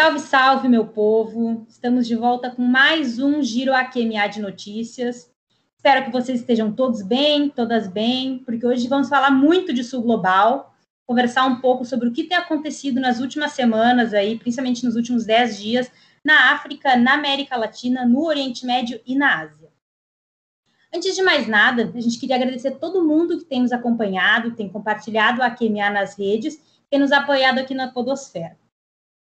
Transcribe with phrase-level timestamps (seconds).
[0.00, 1.66] Salve, salve, meu povo!
[1.68, 5.28] Estamos de volta com mais um Giro AQMA de notícias.
[5.74, 10.00] Espero que vocês estejam todos bem, todas bem, porque hoje vamos falar muito de Sul
[10.02, 10.72] Global,
[11.04, 15.26] conversar um pouco sobre o que tem acontecido nas últimas semanas aí, principalmente nos últimos
[15.26, 15.90] 10 dias,
[16.24, 19.68] na África, na América Latina, no Oriente Médio e na Ásia.
[20.94, 24.54] Antes de mais nada, a gente queria agradecer a todo mundo que tem nos acompanhado,
[24.54, 26.56] tem compartilhado a QMA nas redes,
[26.88, 28.56] tem nos apoiado aqui na Podosfera.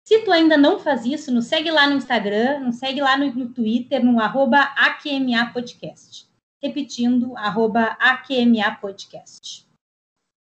[0.09, 3.31] Se tu ainda não faz isso, nos segue lá no Instagram, nos segue lá no,
[3.31, 6.27] no Twitter, no arroba AQMA Podcast.
[6.59, 9.67] Repetindo, arroba AQMA Podcast.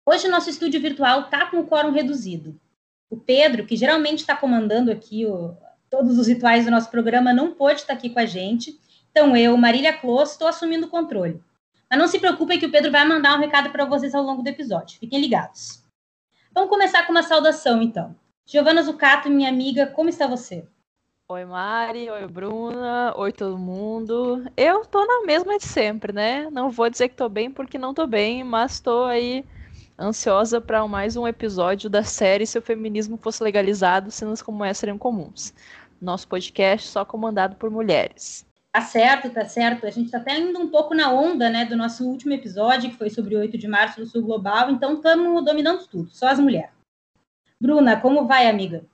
[0.05, 2.60] Hoje o nosso estúdio virtual está com o quórum reduzido.
[3.10, 5.55] O Pedro, que geralmente está comandando aqui o,
[5.90, 8.77] todos os rituais do nosso programa, não pôde estar aqui com a gente.
[9.10, 11.41] Então eu, Marília Close, estou assumindo o controle.
[11.90, 14.44] Mas não se preocupem que o Pedro vai mandar um recado para vocês ao longo
[14.44, 14.99] do episódio.
[14.99, 15.82] Fiquem ligados.
[16.52, 18.13] Vamos começar com uma saudação, então.
[18.48, 20.68] Giovana Zucato, minha amiga, como está você?
[21.27, 22.12] Oi, Mari.
[22.12, 23.12] Oi, Bruna.
[23.18, 24.46] Oi, todo mundo.
[24.55, 26.48] Eu tô na mesma de sempre, né?
[26.51, 29.43] Não vou dizer que tô bem porque não tô bem, mas tô aí
[29.98, 34.82] ansiosa para mais um episódio da série Se o Feminismo Fosse Legalizado, cenas como essa
[34.82, 35.51] seriam comuns.
[35.99, 38.46] Nosso podcast só comandado por mulheres.
[38.71, 39.88] Tá certo, tá certo.
[39.88, 42.98] A gente tá até indo um pouco na onda, né, do nosso último episódio, que
[42.98, 46.40] foi sobre o 8 de março do Sul Global, então estamos dominando tudo, só as
[46.40, 46.74] mulheres.
[47.59, 48.85] Bruna, como vai, amiga?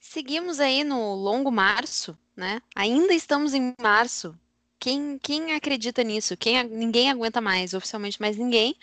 [0.00, 2.60] Seguimos aí no longo março, né?
[2.74, 4.36] Ainda estamos em março.
[4.78, 6.36] Quem, quem acredita nisso?
[6.36, 8.76] Quem, ninguém aguenta mais, oficialmente mais ninguém.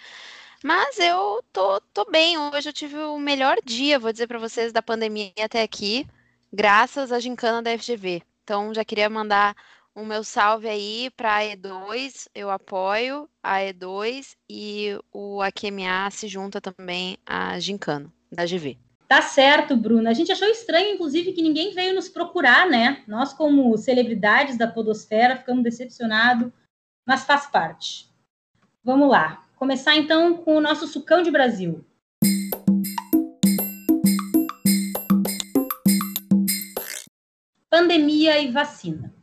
[0.63, 2.37] Mas eu tô, tô bem.
[2.37, 6.07] Hoje eu tive o melhor dia, vou dizer para vocês, da pandemia até aqui,
[6.51, 8.23] graças à gincana da FGV.
[8.43, 9.55] Então já queria mandar
[9.93, 16.27] o meu salve aí para a E2, eu apoio a E2 e o AQMA se
[16.29, 18.77] junta também a Gincana da GV.
[19.07, 20.09] Tá certo, Bruna.
[20.09, 23.03] A gente achou estranho, inclusive, que ninguém veio nos procurar, né?
[23.05, 26.49] Nós, como celebridades da Podosfera, ficamos decepcionados,
[27.05, 28.09] mas faz parte.
[28.83, 29.43] Vamos lá.
[29.57, 31.83] Começar então com o nosso sucão de Brasil.
[37.69, 39.13] Pandemia e vacina.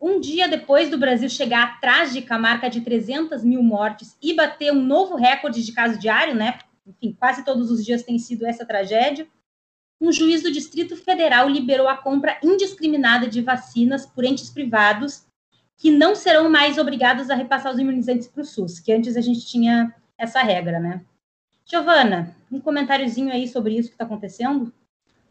[0.00, 4.72] Um dia depois do Brasil chegar à trágica marca de 300 mil mortes e bater
[4.72, 6.60] um novo recorde de caso diário, né?
[6.88, 9.26] Enfim, quase todos os dias tem sido essa tragédia,
[10.00, 15.26] um juiz do Distrito Federal liberou a compra indiscriminada de vacinas por entes privados
[15.76, 19.20] que não serão mais obrigados a repassar os imunizantes para o SUS, que antes a
[19.20, 21.00] gente tinha essa regra, né?
[21.64, 24.72] Giovana, um comentáriozinho aí sobre isso que está acontecendo?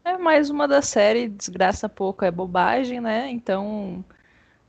[0.04, 3.28] É mais uma da série Desgraça Pouco é Bobagem, né?
[3.30, 4.02] Então,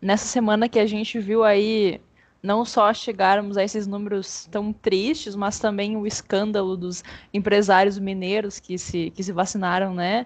[0.01, 2.01] nessa semana que a gente viu aí
[2.41, 8.59] não só chegarmos a esses números tão tristes, mas também o escândalo dos empresários mineiros
[8.59, 10.25] que se, que se vacinaram, né?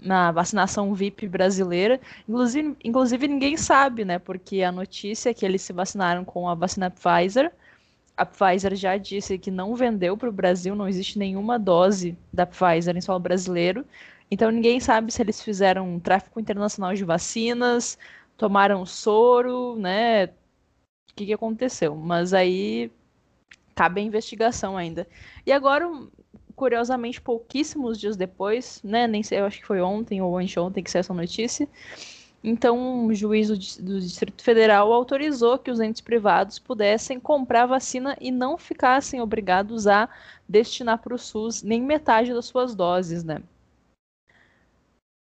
[0.00, 2.00] Na vacinação VIP brasileira.
[2.28, 4.18] Inclusive, inclusive, ninguém sabe, né?
[4.18, 7.52] Porque a notícia é que eles se vacinaram com a vacina Pfizer.
[8.16, 12.46] A Pfizer já disse que não vendeu para o Brasil, não existe nenhuma dose da
[12.46, 13.84] Pfizer em solo brasileiro.
[14.30, 17.98] Então ninguém sabe se eles fizeram um tráfico internacional de vacinas,
[18.36, 20.28] tomaram soro, né?
[21.14, 21.94] Que, que aconteceu.
[21.94, 22.90] Mas aí
[23.74, 25.06] cabe a investigação ainda.
[25.44, 25.86] E agora,
[26.54, 29.06] curiosamente, pouquíssimos dias depois, né?
[29.06, 31.68] Nem sei, eu acho que foi ontem ou anteontem que saiu essa notícia.
[32.42, 38.30] Então, um juiz do Distrito Federal autorizou que os entes privados pudessem comprar vacina e
[38.30, 40.08] não ficassem obrigados a
[40.48, 43.42] destinar para o SUS nem metade das suas doses, né?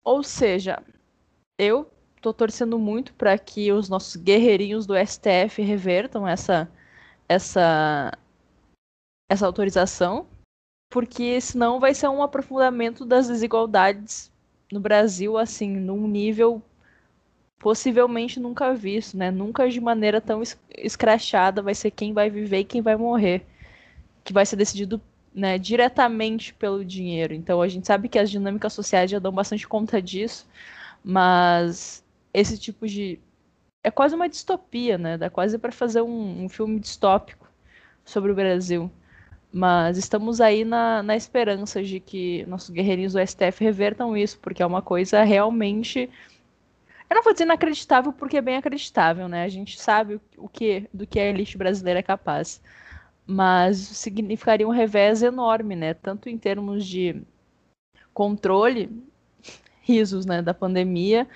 [0.04, 0.82] Ou seja,
[1.58, 1.90] eu
[2.20, 6.70] tô torcendo muito para que os nossos guerreirinhos do STF revertam essa
[7.28, 8.12] essa
[9.30, 10.26] essa autorização,
[10.90, 14.32] porque senão vai ser um aprofundamento das desigualdades
[14.72, 16.62] no Brasil assim, num nível
[17.58, 19.30] possivelmente nunca visto, né?
[19.30, 20.42] Nunca de maneira tão
[20.76, 23.44] escrachada vai ser quem vai viver e quem vai morrer,
[24.24, 25.00] que vai ser decidido
[25.34, 27.34] né, diretamente pelo dinheiro.
[27.34, 30.46] Então a gente sabe que as dinâmicas sociais já dão bastante conta disso,
[31.04, 33.18] mas esse tipo de.
[33.82, 35.16] É quase uma distopia, né?
[35.16, 37.48] Dá quase para fazer um, um, filme distópico
[38.04, 38.90] sobre o Brasil.
[39.52, 44.62] Mas estamos aí na, na esperança de que nossos guerreirinhos do STF revertam isso, porque
[44.62, 46.10] é uma coisa realmente.
[47.08, 49.44] Eu não vou dizer inacreditável, porque é bem acreditável, né?
[49.44, 52.60] A gente sabe o que, do que a elite brasileira é capaz.
[53.26, 55.94] Mas significaria um revés enorme, né?
[55.94, 57.22] Tanto em termos de
[58.12, 58.90] controle,
[59.80, 61.26] risos, né, da pandemia,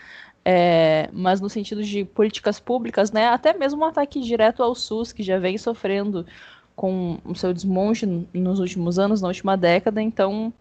[0.45, 5.13] é, mas no sentido de políticas públicas, né, até mesmo um ataque direto ao SUS,
[5.13, 6.27] que já vem sofrendo
[6.75, 10.53] com o seu desmonte nos últimos anos, na última década, então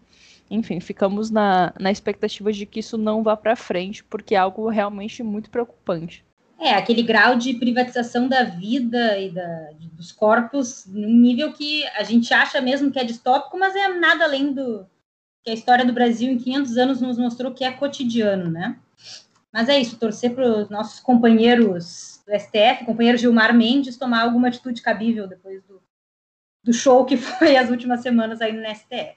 [0.50, 4.68] enfim, ficamos na, na expectativa de que isso não vá para frente, porque é algo
[4.68, 6.22] realmente muito preocupante.
[6.60, 12.04] É, aquele grau de privatização da vida e da, dos corpos, num nível que a
[12.04, 14.86] gente acha mesmo que é distópico, mas é nada além do
[15.42, 18.76] que a história do Brasil em 500 anos nos mostrou que é cotidiano, né?
[19.52, 24.48] Mas é isso, torcer para os nossos companheiros do STF, companheiro Gilmar Mendes, tomar alguma
[24.48, 25.82] atitude cabível depois do,
[26.64, 29.16] do show que foi as últimas semanas aí no STF.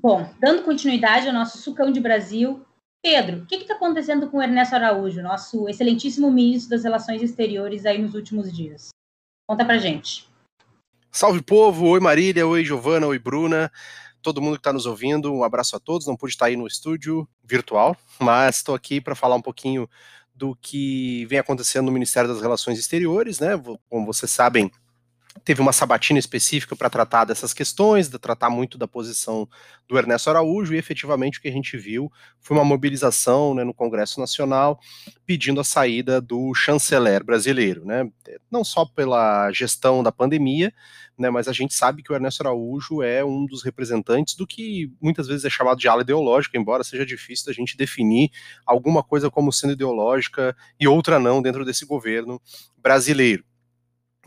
[0.00, 2.64] Bom, dando continuidade ao nosso sucão de Brasil,
[3.02, 7.86] Pedro, o que está acontecendo com o Ernesto Araújo, nosso excelentíssimo ministro das Relações Exteriores
[7.86, 8.88] aí nos últimos dias?
[9.46, 10.28] Conta pra gente.
[11.10, 13.70] Salve povo, oi Marília, oi Giovana, oi Bruna
[14.28, 16.06] todo mundo que está nos ouvindo, um abraço a todos.
[16.06, 19.88] Não pude estar aí no estúdio virtual, mas estou aqui para falar um pouquinho
[20.34, 23.58] do que vem acontecendo no Ministério das Relações Exteriores, né?
[23.88, 24.70] Como vocês sabem,
[25.44, 29.48] teve uma sabatina específica para tratar dessas questões, de tratar muito da posição
[29.88, 33.74] do Ernesto Araújo, e efetivamente o que a gente viu foi uma mobilização né, no
[33.74, 34.78] Congresso Nacional
[35.26, 38.08] pedindo a saída do chanceler brasileiro, né?
[38.50, 40.72] Não só pela gestão da pandemia,
[41.18, 44.92] né, mas a gente sabe que o Ernesto Araújo é um dos representantes do que
[45.00, 48.30] muitas vezes é chamado de ala ideológica, embora seja difícil a gente definir
[48.64, 52.40] alguma coisa como sendo ideológica e outra não dentro desse governo
[52.76, 53.47] brasileiro.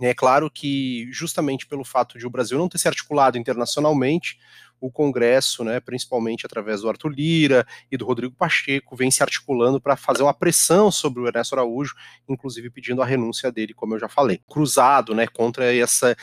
[0.01, 4.39] É claro que, justamente pelo fato de o Brasil não ter se articulado internacionalmente,
[4.79, 9.79] o Congresso, né, principalmente através do Arthur Lira e do Rodrigo Pacheco, vem se articulando
[9.79, 11.93] para fazer uma pressão sobre o Ernesto Araújo,
[12.27, 14.41] inclusive pedindo a renúncia dele, como eu já falei.
[14.49, 16.17] Cruzado né, contra essa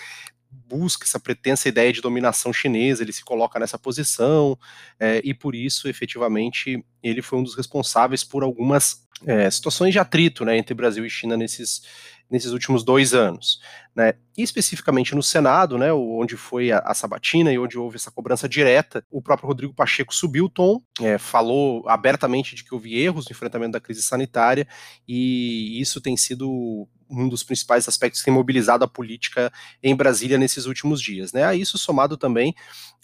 [0.51, 4.59] busca essa pretensa ideia de dominação chinesa, ele se coloca nessa posição,
[4.99, 9.99] é, e por isso, efetivamente, ele foi um dos responsáveis por algumas é, situações de
[9.99, 11.83] atrito né, entre Brasil e China nesses,
[12.31, 13.61] nesses últimos dois anos.
[13.95, 14.15] Né?
[14.37, 18.49] E especificamente no Senado, né, onde foi a, a, sabatina e onde houve essa cobrança
[18.49, 23.25] direta, o próprio Rodrigo Pacheco subiu o tom, é, falou abertamente de que houve erros
[23.27, 24.67] no enfrentamento da crise sanitária,
[25.07, 29.53] e isso tem sido um dos principais aspectos que tem mobilizado a política
[29.83, 31.33] em Brasília nesses últimos dias.
[31.33, 31.45] Né?
[31.45, 32.55] A isso somado também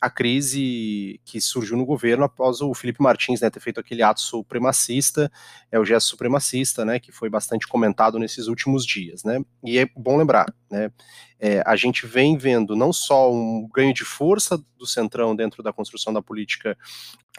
[0.01, 4.21] a crise que surgiu no governo após o Felipe Martins né, ter feito aquele ato
[4.21, 5.31] supremacista,
[5.73, 9.25] é o gesto supremacista, né, que foi bastante comentado nesses últimos dias.
[9.25, 9.43] Né?
[9.65, 10.91] E é bom lembrar, né,
[11.47, 15.75] é, a gente vem vendo não só um ganho de força do Centrão dentro da
[15.75, 16.75] construção da política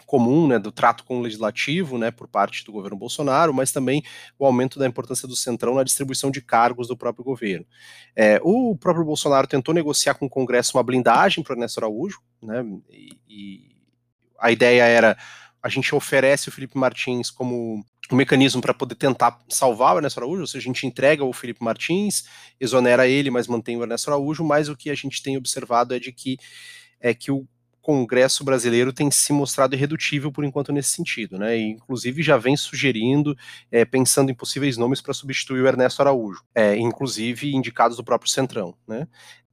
[0.06, 4.04] comum, né, do trato com o legislativo, né, por parte do governo Bolsonaro, mas também
[4.38, 7.66] o aumento da importância do centrão na distribuição de cargos do próprio governo.
[8.14, 12.20] É, o próprio Bolsonaro tentou negociar com o Congresso uma blindagem para o Ernesto Araújo,
[12.40, 13.76] né, e, e
[14.38, 15.16] a ideia era
[15.66, 20.20] a gente oferece o Felipe Martins como um mecanismo para poder tentar salvar o Ernesto
[20.20, 22.24] Araújo, ou seja, a gente entrega o Felipe Martins,
[22.60, 25.98] exonera ele, mas mantém o Ernesto Araújo, mas o que a gente tem observado é
[25.98, 26.38] de que
[27.00, 27.44] é que o
[27.82, 31.56] Congresso brasileiro tem se mostrado irredutível por enquanto nesse sentido, né?
[31.56, 33.36] E, inclusive já vem sugerindo,
[33.70, 38.30] é, pensando em possíveis nomes para substituir o Ernesto Araújo, é, inclusive indicados do próprio
[38.30, 39.08] Centrão, né?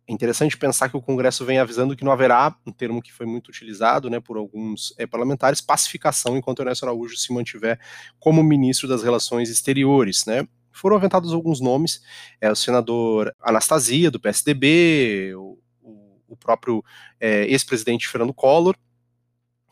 [0.07, 3.25] É interessante pensar que o Congresso vem avisando que não haverá, um termo que foi
[3.25, 7.79] muito utilizado né, por alguns é, parlamentares, pacificação enquanto Ernesto Araújo se mantiver
[8.19, 10.25] como ministro das Relações Exteriores.
[10.25, 10.45] Né?
[10.71, 12.01] Foram aventados alguns nomes,
[12.41, 15.57] é, o senador Anastasia, do PSDB, o
[16.33, 16.83] o próprio
[17.19, 18.75] é, ex-presidente Fernando Collor,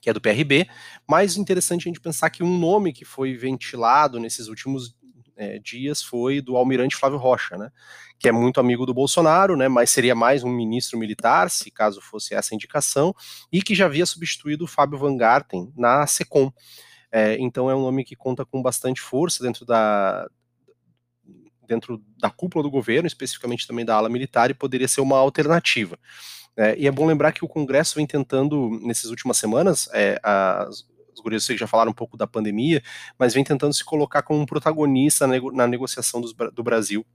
[0.02, 0.68] que é do PRB,
[1.08, 4.96] mas interessante a gente pensar que um nome que foi ventilado nesses últimos
[5.42, 7.72] é, dias foi do almirante Flávio Rocha, né,
[8.20, 12.00] que é muito amigo do Bolsonaro, né, mas seria mais um ministro militar, se caso
[12.00, 13.12] fosse essa indicação,
[13.52, 16.54] e que já havia substituído o Fábio Van Garten na SECOM.
[17.12, 20.30] É, então é um nome que conta com bastante força dentro da,
[21.68, 25.98] dentro da cúpula do governo, especificamente também da ala militar, e poderia ser uma alternativa.
[26.56, 30.86] É, e é bom lembrar que o Congresso vem tentando, nessas últimas semanas, é, as,
[31.14, 32.82] os gurias já falaram um pouco da pandemia,
[33.18, 37.06] mas vem tentando se colocar como um protagonista na, nego, na negociação do Brasil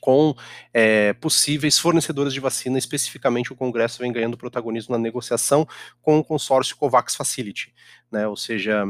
[0.00, 0.34] com
[0.72, 5.68] é, possíveis fornecedores de vacina, especificamente o Congresso vem ganhando protagonismo na negociação
[6.00, 7.74] com o consórcio COVAX Facility,
[8.10, 8.84] né, ou seja,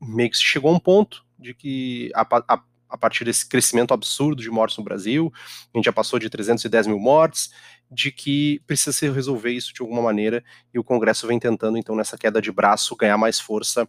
[0.00, 4.42] meio que chegou a um ponto de que a, a, a partir desse crescimento absurdo
[4.42, 5.32] de mortes no Brasil,
[5.72, 7.50] a gente já passou de 310 mil mortes,
[7.90, 11.96] de que precisa se resolver isso de alguma maneira, e o Congresso vem tentando, então,
[11.96, 13.88] nessa queda de braço, ganhar mais força,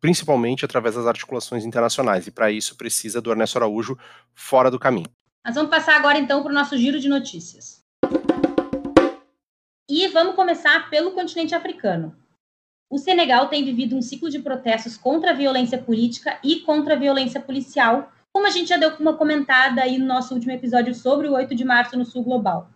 [0.00, 3.98] principalmente através das articulações internacionais, e para isso precisa do Ernesto Araújo
[4.34, 5.08] fora do caminho.
[5.44, 7.82] Nós vamos passar agora, então, para o nosso giro de notícias.
[9.88, 12.14] E vamos começar pelo continente africano.
[12.90, 16.98] O Senegal tem vivido um ciclo de protestos contra a violência política e contra a
[16.98, 21.28] violência policial, como a gente já deu uma comentada aí no nosso último episódio sobre
[21.28, 22.70] o 8 de março no Sul Global.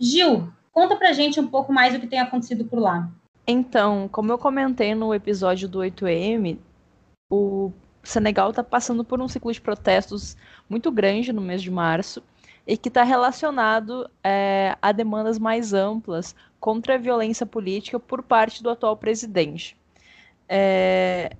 [0.00, 3.10] Gil, conta pra gente um pouco mais o que tem acontecido por lá.
[3.46, 6.58] Então, como eu comentei no episódio do 8M,
[7.30, 10.36] o Senegal está passando por um ciclo de protestos
[10.68, 12.22] muito grande no mês de março
[12.66, 18.62] e que está relacionado é, a demandas mais amplas contra a violência política por parte
[18.62, 19.76] do atual presidente.
[20.48, 21.30] É,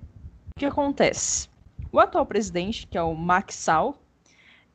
[0.55, 1.47] o que acontece?
[1.91, 3.95] O atual presidente, que é o Macky Sall,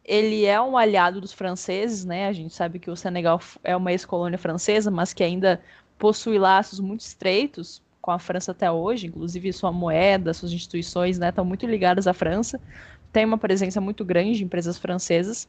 [0.05, 2.27] ele é um aliado dos franceses, né?
[2.29, 5.63] A gente sabe que o Senegal é uma ex-colônia francesa, mas que ainda
[5.99, 11.31] possui laços muito estreitos com a França até hoje, inclusive sua moeda, suas instituições, né,
[11.31, 12.61] estão muito ligadas à França.
[13.11, 15.49] Tem uma presença muito grande de empresas francesas.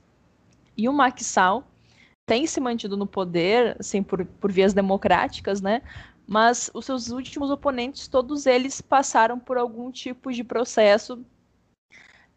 [0.77, 1.65] E o Macky Sall
[2.25, 5.81] tem se mantido no poder, assim, por, por vias democráticas, né?
[6.25, 11.23] Mas os seus últimos oponentes, todos eles passaram por algum tipo de processo,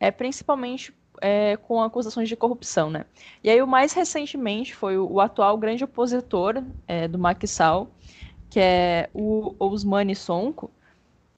[0.01, 3.05] é, principalmente é, com acusações de corrupção, né?
[3.43, 7.91] E aí o mais recentemente foi o, o atual grande opositor é, do Sall,
[8.51, 10.71] que é o Ousmane Sonko,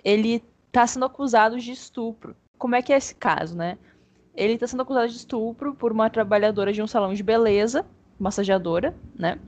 [0.04, 2.36] ele está sendo acusado de estupro.
[2.56, 3.78] Como é que é esse caso, né?
[4.34, 7.84] Ele está sendo acusado de estupro por uma trabalhadora de um salão de beleza,
[8.18, 9.38] massageadora, né?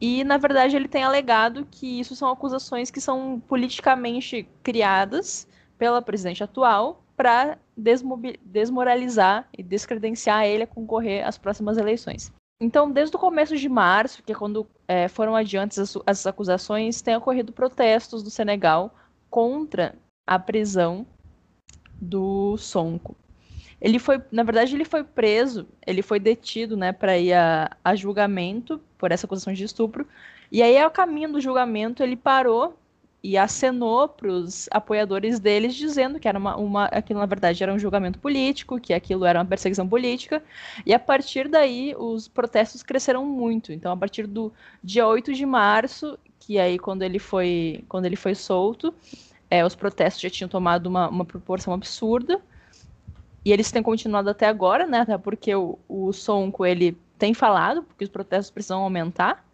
[0.00, 6.00] E, na verdade, ele tem alegado que isso são acusações que são politicamente criadas pela
[6.00, 12.32] presidente atual para desmoralizar e descredenciar ele a concorrer às próximas eleições.
[12.58, 17.02] Então, desde o começo de março, que é quando é, foram adiantes as, as acusações,
[17.02, 18.94] tem ocorrido protestos do Senegal
[19.28, 19.94] contra
[20.26, 21.06] a prisão
[22.00, 23.14] do Sonko.
[23.82, 27.94] Ele foi, na verdade, ele foi preso, ele foi detido, né, para ir a, a,
[27.94, 30.08] julgamento por essa acusação de estupro.
[30.50, 32.79] E aí, ao caminho do julgamento, ele parou
[33.22, 37.72] e acenou para os apoiadores deles, dizendo que era uma, uma, aquilo, na verdade, era
[37.72, 40.42] um julgamento político, que aquilo era uma perseguição política.
[40.86, 43.72] E a partir daí, os protestos cresceram muito.
[43.72, 44.50] Então, a partir do
[44.82, 48.94] dia 8 de março, que aí quando ele foi, quando ele foi solto,
[49.50, 52.40] é, os protestos já tinham tomado uma, uma proporção absurda.
[53.44, 55.00] E eles têm continuado até agora, né?
[55.00, 59.44] Até porque o, o Sonko, ele tem falado, porque os protestos precisam aumentar.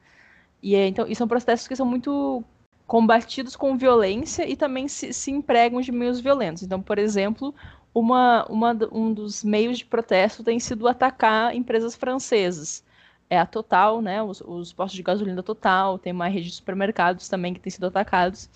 [0.63, 2.45] E então, e são protestos que são muito
[2.87, 6.63] combatidos com violência e também se, se empregam de meios violentos.
[6.63, 7.55] Então, por exemplo,
[7.93, 12.85] uma, uma, um dos meios de protesto tem sido atacar empresas francesas.
[13.29, 14.23] É a Total, né?
[14.23, 17.87] Os, os postos de gasolina Total, tem uma rede de supermercados também que tem sido
[17.87, 18.49] atacados.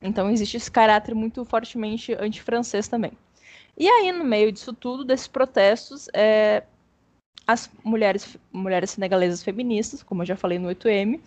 [0.00, 3.12] Então existe esse caráter muito fortemente anti-francês também.
[3.76, 6.62] E aí, no meio disso tudo, desses protestos, é,
[7.46, 11.20] as mulheres, mulheres senegalesas feministas, como eu já falei no 8M,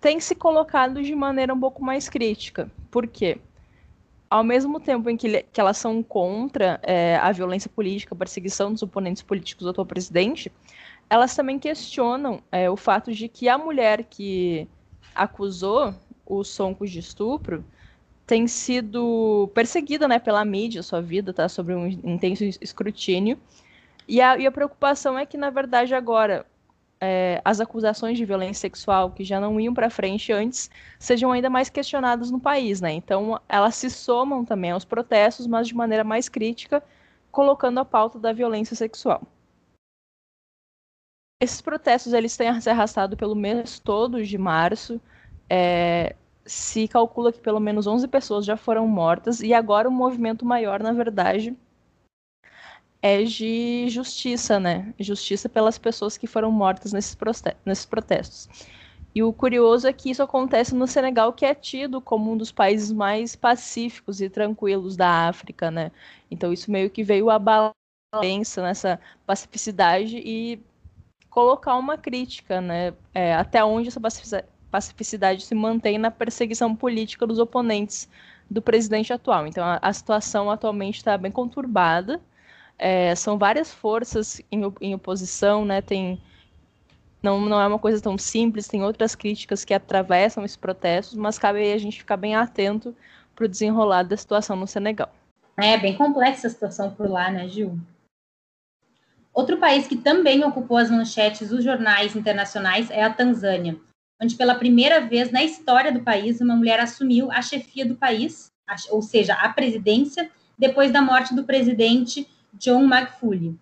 [0.00, 2.70] têm se colocado de maneira um pouco mais crítica.
[2.90, 3.38] Por quê?
[4.30, 8.72] Ao mesmo tempo em que, que elas são contra é, a violência política, a perseguição
[8.72, 10.52] dos oponentes políticos do atual presidente,
[11.08, 14.68] elas também questionam é, o fato de que a mulher que
[15.14, 15.94] acusou
[16.26, 17.64] o Sonko de estupro
[18.26, 23.38] tem sido perseguida né, pela mídia, sua vida está sob um intenso escrutínio.
[24.06, 26.46] E a, e a preocupação é que, na verdade, agora
[27.00, 31.48] é, as acusações de violência sexual que já não iam para frente antes sejam ainda
[31.48, 32.92] mais questionadas no país, né?
[32.92, 36.82] Então elas se somam também aos protestos, mas de maneira mais crítica,
[37.30, 39.22] colocando a pauta da violência sexual.
[41.40, 45.00] Esses protestos eles têm se arrastado pelo mês todo de março.
[45.48, 49.94] É, se calcula que pelo menos 11 pessoas já foram mortas e agora o um
[49.94, 51.56] movimento maior, na verdade,
[53.00, 54.92] é de justiça, né?
[54.98, 57.16] Justiça pelas pessoas que foram mortas nesses,
[57.64, 58.48] nesses protestos.
[59.14, 62.52] E o curioso é que isso acontece no Senegal, que é tido como um dos
[62.52, 65.90] países mais pacíficos e tranquilos da África, né?
[66.30, 67.72] Então isso meio que veio abalar
[68.56, 70.60] nessa pacificidade e
[71.30, 72.94] colocar uma crítica, né?
[73.14, 74.00] É, até onde essa
[74.70, 78.08] pacificidade se mantém na perseguição política dos oponentes
[78.50, 79.46] do presidente atual.
[79.46, 82.20] Então a, a situação atualmente está bem conturbada
[82.78, 85.82] é, são várias forças em, em oposição, né?
[85.82, 86.20] Tem,
[87.22, 91.38] não, não é uma coisa tão simples, tem outras críticas que atravessam esses protestos, mas
[91.38, 92.94] cabe a gente ficar bem atento
[93.34, 95.12] para o desenrolar da situação no Senegal.
[95.56, 97.76] É bem complexa a situação por lá, né, Gil?
[99.34, 103.76] Outro país que também ocupou as manchetes dos jornais internacionais é a Tanzânia,
[104.20, 108.50] onde pela primeira vez na história do país uma mulher assumiu a chefia do país,
[108.90, 113.58] ou seja, a presidência, depois da morte do presidente John Magufuli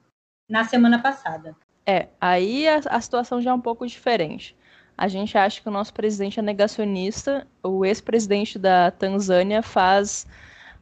[0.48, 1.56] na semana passada.
[1.84, 4.56] É, aí a, a situação já é um pouco diferente.
[4.98, 10.26] A gente acha que o nosso presidente é negacionista, o ex-presidente da Tanzânia faz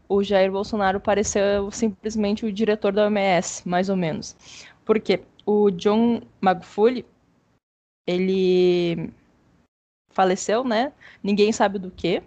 [0.09, 4.37] o Jair Bolsonaro parecer simplesmente o diretor da OMS, mais ou menos.
[4.85, 7.05] Porque o John Magufuli,
[8.07, 9.11] ele
[10.11, 10.93] faleceu, né?
[11.23, 12.23] Ninguém sabe do que.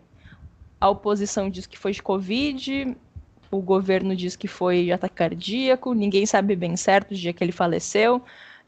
[0.80, 2.96] A oposição diz que foi de Covid,
[3.52, 7.52] o governo diz que foi ataque cardíaco, ninguém sabe bem certo o dia que ele
[7.52, 8.22] faleceu.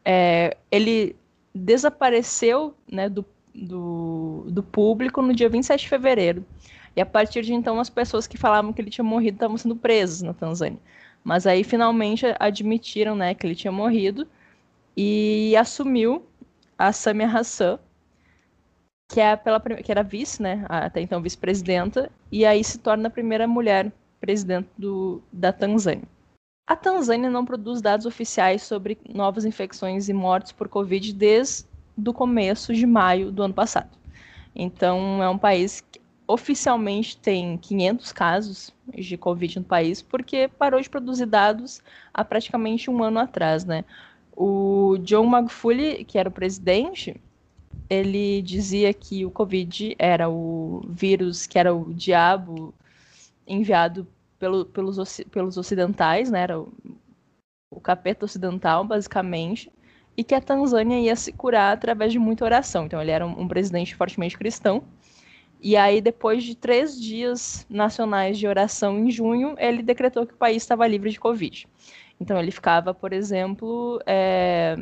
[0.03, 1.15] É, ele
[1.53, 6.45] desapareceu né, do, do, do, público no dia 27 de fevereiro.
[6.95, 9.75] E a partir de então, as pessoas que falavam que ele tinha morrido estavam sendo
[9.75, 10.79] presas na Tanzânia.
[11.23, 14.27] Mas aí, finalmente, admitiram né, que ele tinha morrido
[14.95, 16.25] e assumiu
[16.77, 17.77] a Samia Hassan,
[19.09, 23.11] que, é pela, que era vice, né, até então vice-presidenta, e aí se torna a
[23.11, 26.07] primeira mulher presidente do, da Tanzânia.
[26.67, 31.65] A Tanzânia não produz dados oficiais sobre novas infecções e mortes por Covid desde
[31.97, 33.97] o começo de maio do ano passado.
[34.55, 40.79] Então, é um país que oficialmente tem 500 casos de Covid no país, porque parou
[40.79, 41.81] de produzir dados
[42.13, 43.83] há praticamente um ano atrás, né?
[44.37, 47.19] O John Magufuli, que era o presidente,
[47.89, 52.75] ele dizia que o Covid era o vírus, que era o diabo
[53.49, 56.41] enviado pelo, pelos, pelos ocidentais, né?
[56.41, 56.71] Era o,
[57.69, 59.71] o capeta ocidental, basicamente,
[60.15, 62.85] e que a Tanzânia ia se curar através de muita oração.
[62.85, 64.83] Então, ele era um, um presidente fortemente cristão.
[65.61, 70.37] E aí, depois de três dias nacionais de oração em junho, ele decretou que o
[70.37, 71.67] país estava livre de Covid.
[72.19, 74.77] Então, ele ficava, por exemplo, é,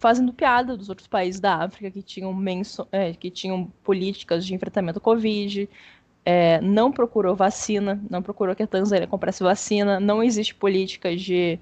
[0.00, 4.54] fazendo piada dos outros países da África que tinham, menso, é, que tinham políticas de
[4.54, 5.68] enfrentamento ao Covid,
[6.24, 11.58] é, não procurou vacina, não procurou que a Tanzânia comprasse vacina, não existe política de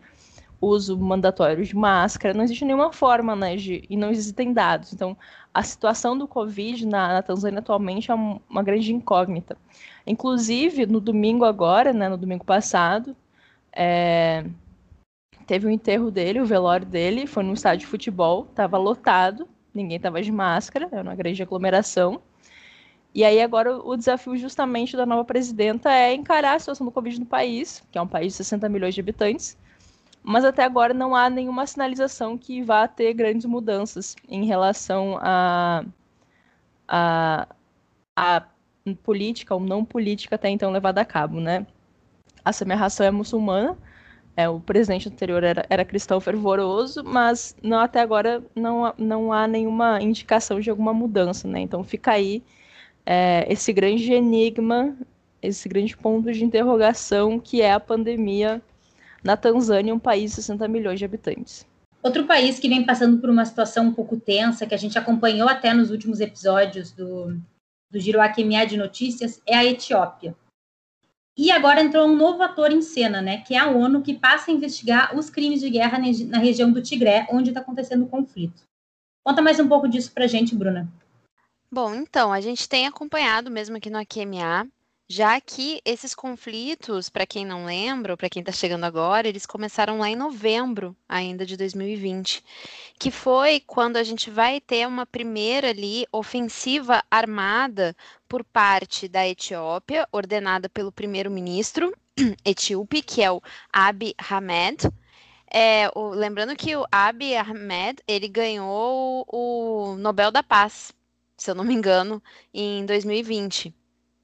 [0.61, 4.93] uso mandatório de máscara, não existe nenhuma forma, né, de, e não existem dados.
[4.93, 5.17] Então,
[5.55, 9.57] a situação do Covid na, na Tanzânia atualmente é uma grande incógnita.
[10.07, 13.17] Inclusive, no domingo agora, né, no domingo passado,
[13.73, 14.45] é,
[15.47, 19.49] teve o um enterro dele, o velório dele, foi num estádio de futebol, estava lotado,
[19.73, 22.21] ninguém estava de máscara, era uma grande aglomeração.
[23.19, 27.19] E aí agora o desafio justamente da nova presidenta é encarar a situação do Covid
[27.19, 29.59] no país, que é um país de 60 milhões de habitantes,
[30.23, 35.85] mas até agora não há nenhuma sinalização que vá ter grandes mudanças em relação a,
[36.87, 37.49] a,
[38.15, 38.45] a
[39.03, 41.67] política ou não política até então levada a cabo, né?
[42.45, 43.77] A Hassan é muçulmana,
[44.37, 49.49] é, o presidente anterior era, era cristão fervoroso, mas não, até agora não, não há
[49.49, 51.59] nenhuma indicação de alguma mudança, né?
[51.59, 52.45] Então fica aí
[53.11, 54.95] é, esse grande enigma,
[55.41, 58.61] esse grande ponto de interrogação que é a pandemia
[59.25, 61.67] na Tanzânia, um país de 60 milhões de habitantes.
[62.03, 65.49] Outro país que vem passando por uma situação um pouco tensa, que a gente acompanhou
[65.49, 67.35] até nos últimos episódios do,
[67.91, 70.37] do Giro Akemia de Notícias, é a Etiópia.
[71.37, 74.51] E agora entrou um novo ator em cena, né, que é a ONU, que passa
[74.51, 78.65] a investigar os crimes de guerra na região do Tigré, onde está acontecendo o conflito.
[79.25, 80.87] Conta mais um pouco disso para gente, Bruna.
[81.71, 84.67] Bom, então, a gente tem acompanhado mesmo aqui no AQMA,
[85.07, 89.99] já que esses conflitos, para quem não lembra, para quem está chegando agora, eles começaram
[89.99, 92.43] lá em novembro ainda de 2020,
[92.99, 97.95] que foi quando a gente vai ter uma primeira ali ofensiva armada
[98.27, 101.95] por parte da Etiópia, ordenada pelo primeiro-ministro
[102.47, 104.89] etíope, que é o Abiy Ahmed.
[105.51, 110.97] É, o, lembrando que o Abiy Ahmed ele ganhou o Nobel da Paz
[111.39, 112.23] se eu não me engano,
[112.53, 113.75] em 2020.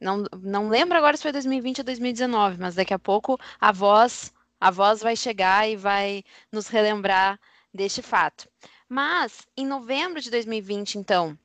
[0.00, 4.34] Não, não lembro agora se foi 2020 ou 2019, mas daqui a pouco a voz,
[4.60, 6.22] a voz vai chegar e vai
[6.52, 7.40] nos relembrar
[7.72, 8.48] deste fato.
[8.88, 11.38] Mas em novembro de 2020, então,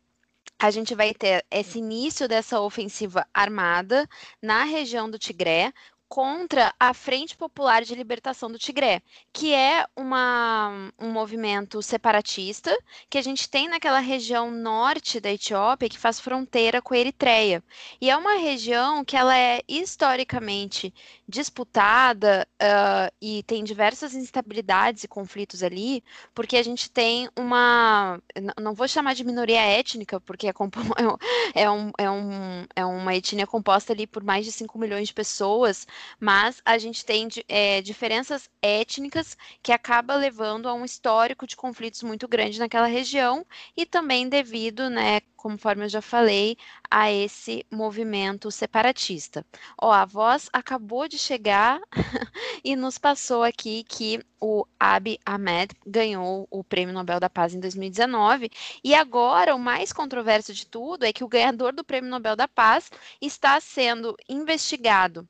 [0.59, 4.07] a gente vai ter esse início dessa ofensiva armada
[4.41, 5.71] na região do Tigré,
[6.09, 12.75] contra a Frente Popular de Libertação do Tigré, que é uma, um movimento separatista
[13.07, 17.63] que a gente tem naquela região norte da Etiópia que faz fronteira com a Eritreia.
[18.01, 20.91] E é uma região que ela é historicamente
[21.27, 28.19] disputada uh, e tem diversas instabilidades e conflitos ali, porque a gente tem uma,
[28.59, 30.53] não vou chamar de minoria étnica, porque é,
[31.53, 35.13] é, um, é, um, é uma etnia composta ali por mais de 5 milhões de
[35.13, 35.85] pessoas,
[36.19, 42.03] mas a gente tem é, diferenças étnicas que acaba levando a um histórico de conflitos
[42.03, 46.57] muito grande naquela região e também devido, né, conforme eu já falei,
[46.91, 49.45] a esse movimento separatista.
[49.81, 51.79] Ó, a voz acabou de chegar
[52.63, 57.59] e nos passou aqui que o Abiy Ahmed ganhou o Prêmio Nobel da Paz em
[57.59, 58.49] 2019
[58.83, 62.47] e agora o mais controverso de tudo é que o ganhador do Prêmio Nobel da
[62.47, 62.89] Paz
[63.21, 65.27] está sendo investigado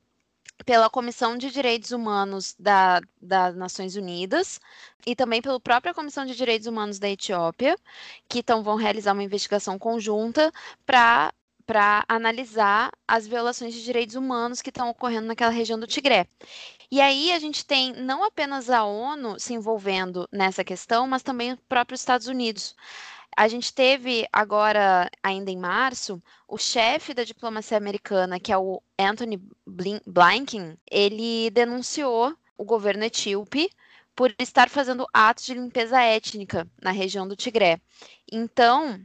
[0.66, 4.60] pela Comissão de Direitos Humanos da, das Nações Unidas
[5.06, 7.78] e também pela própria Comissão de Direitos Humanos da Etiópia,
[8.28, 10.52] que então vão realizar uma investigação conjunta
[10.86, 11.34] para
[11.66, 16.26] para analisar as violações de direitos humanos que estão ocorrendo naquela região do Tigré.
[16.92, 21.54] E aí a gente tem não apenas a ONU se envolvendo nessa questão, mas também
[21.54, 22.76] os próprios Estados Unidos.
[23.40, 28.84] A gente teve agora, ainda em março, o chefe da diplomacia americana, que é o
[29.00, 33.70] Anthony Blinken, ele denunciou o governo etíope
[34.14, 37.80] por estar fazendo atos de limpeza étnica na região do Tigré.
[38.30, 39.00] Então,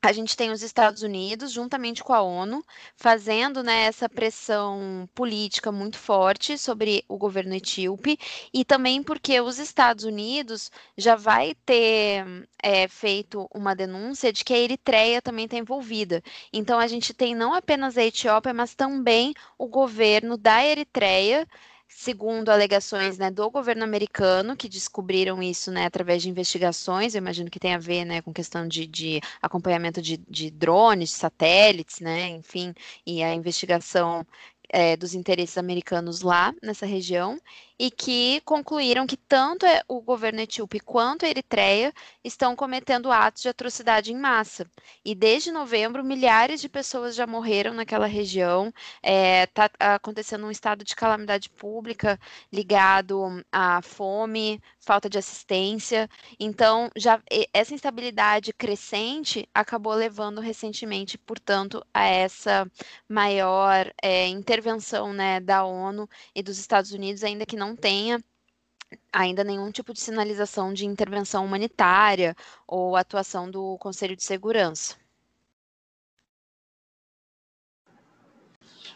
[0.00, 2.64] a gente tem os Estados Unidos, juntamente com a ONU,
[2.96, 8.16] fazendo né, essa pressão política muito forte sobre o governo etíope,
[8.54, 12.24] e também porque os Estados Unidos já vai ter
[12.62, 16.22] é, feito uma denúncia de que a Eritreia também está envolvida.
[16.52, 21.46] Então, a gente tem não apenas a Etiópia, mas também o governo da Eritreia
[21.88, 27.50] segundo alegações né, do governo americano, que descobriram isso né, através de investigações, eu imagino
[27.50, 32.00] que tem a ver né, com questão de, de acompanhamento de, de, drones, de satélites,
[32.00, 32.74] né, enfim,
[33.06, 34.26] e a investigação
[34.68, 37.40] é, dos interesses americanos lá nessa região
[37.78, 41.92] e que concluíram que tanto é o governo etíope quanto a Eritreia
[42.24, 44.68] estão cometendo atos de atrocidade em massa.
[45.04, 48.72] E desde novembro, milhares de pessoas já morreram naquela região.
[49.02, 52.18] Está é, acontecendo um estado de calamidade pública
[52.52, 56.08] ligado à fome, falta de assistência.
[56.40, 62.68] Então, já essa instabilidade crescente acabou levando recentemente, portanto, a essa
[63.08, 68.22] maior é, intervenção né, da ONU e dos Estados Unidos, ainda que não não tenha
[69.12, 72.34] ainda nenhum tipo de sinalização de intervenção humanitária
[72.66, 74.96] ou atuação do Conselho de Segurança.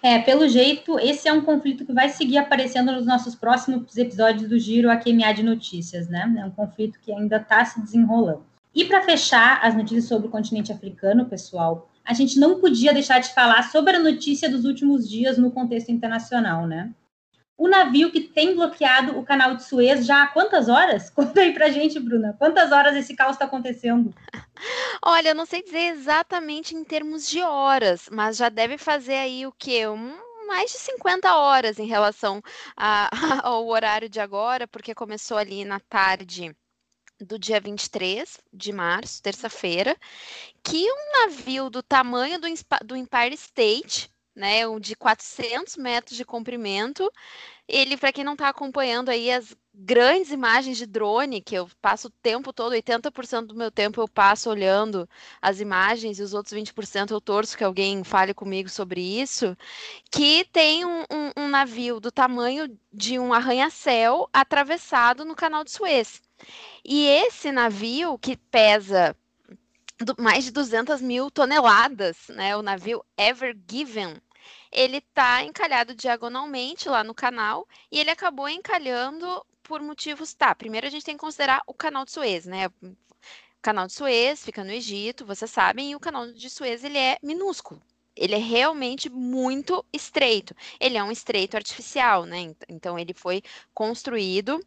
[0.02, 4.48] É, pelo jeito, esse é um conflito que vai seguir aparecendo nos nossos próximos episódios
[4.48, 6.35] do Giro AQMA de Notícias, né?
[6.38, 8.44] É um conflito que ainda está se desenrolando.
[8.74, 13.20] E para fechar as notícias sobre o continente africano, pessoal, a gente não podia deixar
[13.20, 16.92] de falar sobre a notícia dos últimos dias no contexto internacional, né?
[17.62, 21.09] O navio que tem bloqueado o canal de Suez já há quantas horas?
[21.14, 22.35] Conta aí pra gente, Bruna.
[22.37, 24.12] Quantas horas esse caos está acontecendo?
[25.01, 29.46] Olha, eu não sei dizer exatamente em termos de horas, mas já deve fazer aí
[29.46, 29.87] o quê?
[29.87, 30.12] Um,
[30.48, 32.42] mais de 50 horas em relação
[32.77, 33.09] a,
[33.46, 36.53] ao horário de agora, porque começou ali na tarde
[37.20, 39.96] do dia 23 de março, terça-feira,
[40.64, 42.48] que um navio do tamanho do,
[42.85, 47.11] do Empire State né, um de 400 metros de comprimento.
[47.68, 52.09] Ele, para quem não está acompanhando aí as grandes imagens de drone, que eu passo
[52.09, 55.09] o tempo todo, 80% do meu tempo eu passo olhando
[55.40, 59.57] as imagens e os outros 20% eu torço que alguém fale comigo sobre isso,
[60.11, 65.71] que tem um, um, um navio do tamanho de um arranha-céu atravessado no canal de
[65.71, 66.21] Suez.
[66.85, 69.16] E esse navio, que pesa
[70.19, 72.57] mais de 200 mil toneladas, né?
[72.57, 74.17] O navio Ever Given,
[74.71, 80.35] ele está encalhado diagonalmente lá no canal e ele acabou encalhando por motivos.
[80.35, 82.69] Tá, primeiro a gente tem que considerar o canal de Suez, né?
[82.83, 82.97] O
[83.62, 87.19] canal de Suez fica no Egito, vocês sabem, e o canal de Suez ele é
[87.23, 87.81] minúsculo.
[88.15, 90.55] Ele é realmente muito estreito.
[90.79, 92.55] Ele é um estreito artificial, né?
[92.69, 94.61] Então ele foi construído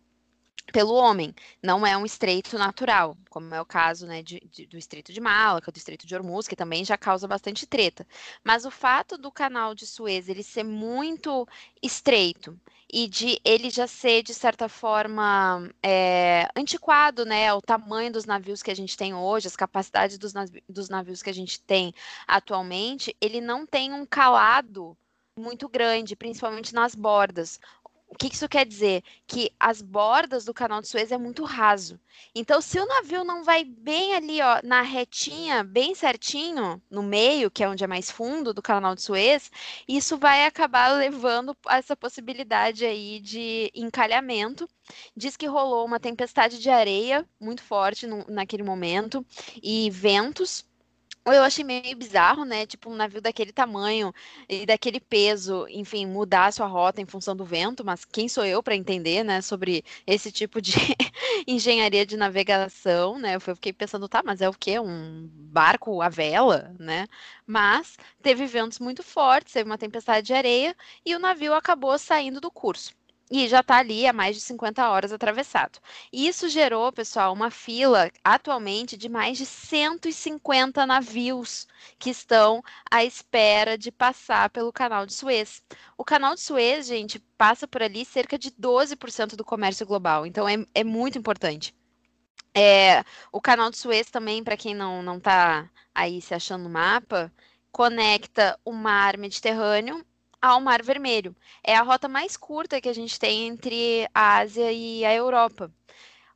[0.72, 4.78] pelo homem, não é um estreito natural, como é o caso né, de, de, do
[4.78, 8.06] estreito de Malaca, do estreito de Hormuz, que também já causa bastante treta.
[8.44, 11.48] Mas o fato do canal de Suez ele ser muito
[11.82, 12.60] estreito
[12.92, 18.62] e de ele já ser, de certa forma, é, antiquado, né, o tamanho dos navios
[18.64, 20.34] que a gente tem hoje, as capacidades dos,
[20.68, 21.94] dos navios que a gente tem
[22.28, 24.98] atualmente, ele não tem um calado
[25.38, 27.60] muito grande, principalmente nas bordas.
[28.16, 29.04] O que isso quer dizer?
[29.28, 32.00] Que as bordas do canal de Suez é muito raso.
[32.34, 37.52] Então, se o navio não vai bem ali, ó, na retinha, bem certinho, no meio,
[37.52, 39.52] que é onde é mais fundo do canal de Suez,
[39.86, 44.66] isso vai acabar levando essa possibilidade aí de encalhamento.
[45.14, 49.26] Diz que rolou uma tempestade de areia muito forte no, naquele momento
[49.62, 50.64] e ventos
[51.34, 52.66] eu achei meio bizarro, né?
[52.66, 54.14] Tipo, um navio daquele tamanho
[54.48, 58.46] e daquele peso, enfim, mudar a sua rota em função do vento, mas quem sou
[58.46, 60.74] eu para entender, né, sobre esse tipo de
[61.48, 63.36] engenharia de navegação, né?
[63.36, 64.80] Eu fiquei pensando, tá, mas é o quê?
[64.80, 67.08] Um barco à vela, né?
[67.46, 72.40] Mas teve ventos muito fortes, teve uma tempestade de areia e o navio acabou saindo
[72.42, 72.94] do curso.
[73.30, 75.80] E já está ali há mais de 50 horas atravessado.
[76.12, 83.78] Isso gerou, pessoal, uma fila atualmente de mais de 150 navios que estão à espera
[83.78, 85.64] de passar pelo canal de Suez.
[85.98, 90.48] O canal de Suez, gente, passa por ali cerca de 12% do comércio global, então
[90.48, 91.74] é, é muito importante.
[92.54, 97.32] É, o canal de Suez também, para quem não está aí se achando no mapa,
[97.72, 100.06] conecta o mar Mediterrâneo
[100.46, 101.36] ao Mar Vermelho.
[101.64, 105.72] É a rota mais curta que a gente tem entre a Ásia e a Europa.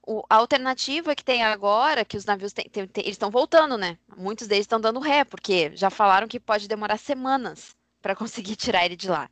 [0.05, 3.97] O, a alternativa que tem agora, que os navios eles estão voltando, né?
[4.17, 8.85] Muitos deles estão dando ré, porque já falaram que pode demorar semanas para conseguir tirar
[8.85, 9.29] ele de lá.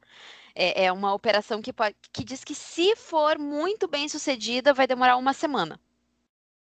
[0.54, 4.88] É, é uma operação que, pode, que diz que, se for muito bem sucedida, vai
[4.88, 5.80] demorar uma semana.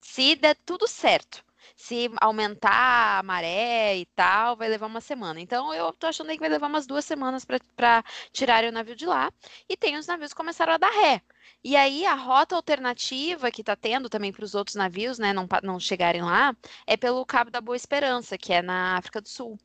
[0.01, 1.43] Se der tudo certo
[1.81, 5.41] se aumentar a maré e tal, vai levar uma semana.
[5.41, 8.95] Então, eu tô achando aí que vai levar umas duas semanas para tirarem o navio
[8.95, 9.31] de lá.
[9.67, 11.21] E tem os navios que começaram a dar ré.
[11.63, 15.47] E aí, a rota alternativa que está tendo também para os outros navios, né, não,
[15.63, 19.57] não chegarem lá, é pelo Cabo da Boa Esperança, que é na África do Sul.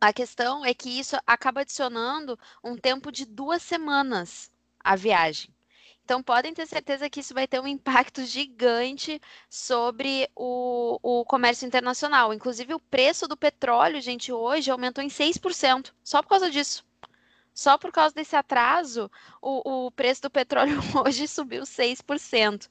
[0.00, 5.54] a questão é que isso acaba adicionando um tempo de duas semanas à viagem.
[6.04, 11.66] Então, podem ter certeza que isso vai ter um impacto gigante sobre o, o comércio
[11.66, 12.34] internacional.
[12.34, 16.84] Inclusive, o preço do petróleo, gente, hoje aumentou em 6%, só por causa disso.
[17.54, 19.10] Só por causa desse atraso,
[19.40, 22.68] o, o, preço do petróleo hoje subiu 6%.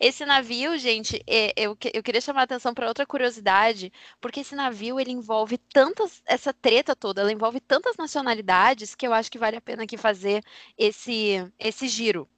[0.00, 4.54] Esse navio, gente, é, eu, eu queria chamar a atenção para outra curiosidade, porque esse
[4.54, 9.38] navio ele envolve tantas, essa treta toda, ela envolve tantas nacionalidades que eu acho que
[9.38, 10.42] vale a pena aqui fazer
[10.78, 12.28] esse, esse giro.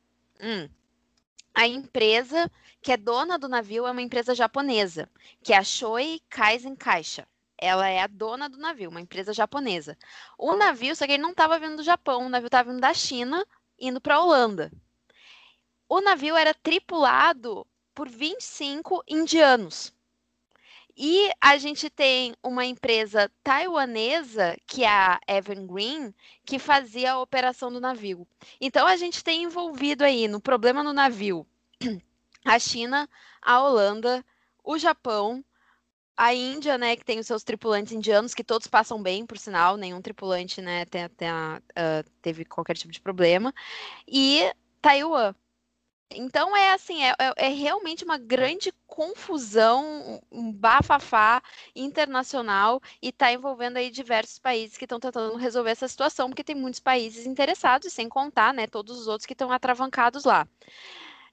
[0.40, 0.68] Hum.
[1.54, 2.50] A empresa
[2.82, 5.10] que é dona do navio é uma empresa japonesa,
[5.42, 7.26] que é a Shoei Kaisen Caixa.
[7.58, 9.96] Ela é a dona do navio, uma empresa japonesa.
[10.38, 12.92] O navio, só que ele não estava vindo do Japão, o navio estava vindo da
[12.92, 13.46] China,
[13.78, 14.70] indo para a Holanda.
[15.88, 19.95] O navio era tripulado por 25 indianos.
[20.96, 27.70] E a gente tem uma empresa taiwanesa, que é a Evergreen, que fazia a operação
[27.70, 28.26] do navio.
[28.60, 31.46] Então a gente tem envolvido aí no problema no navio
[32.44, 33.08] a China,
[33.42, 34.24] a Holanda,
[34.64, 35.44] o Japão,
[36.16, 39.76] a Índia, né, que tem os seus tripulantes indianos, que todos passam bem, por sinal,
[39.76, 43.52] nenhum tripulante, né, tem, tem a, uh, teve qualquer tipo de problema,
[44.08, 45.34] e Taiwan.
[46.10, 51.42] Então é assim, é, é, é, realmente uma grande confusão, um bafafá
[51.74, 56.54] internacional e está envolvendo aí diversos países que estão tentando resolver essa situação, porque tem
[56.54, 60.46] muitos países interessados, sem contar, né, todos os outros que estão atravancados lá.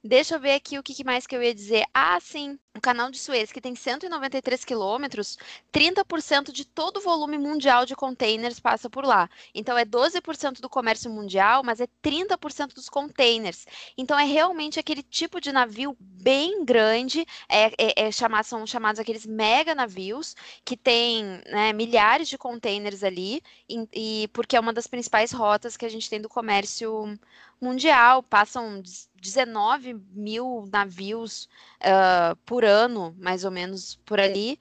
[0.06, 1.86] Deixa eu ver aqui o que mais que eu ia dizer.
[1.94, 5.38] Ah, sim, o canal de Suez, que tem 193 quilômetros,
[5.72, 9.30] 30% de todo o volume mundial de containers passa por lá.
[9.56, 13.66] Então, é 12% do comércio mundial, mas é 30% dos containers.
[13.98, 19.00] Então, é realmente aquele tipo de navio bem grande, é, é, é chamar, são chamados
[19.00, 20.36] aqueles mega navios,
[20.66, 25.78] que tem né, milhares de containers ali, e, e porque é uma das principais rotas
[25.78, 27.18] que a gente tem do comércio
[27.64, 28.82] mundial, passam
[29.16, 31.48] 19 mil navios
[31.82, 34.60] uh, por ano, mais ou menos por ali.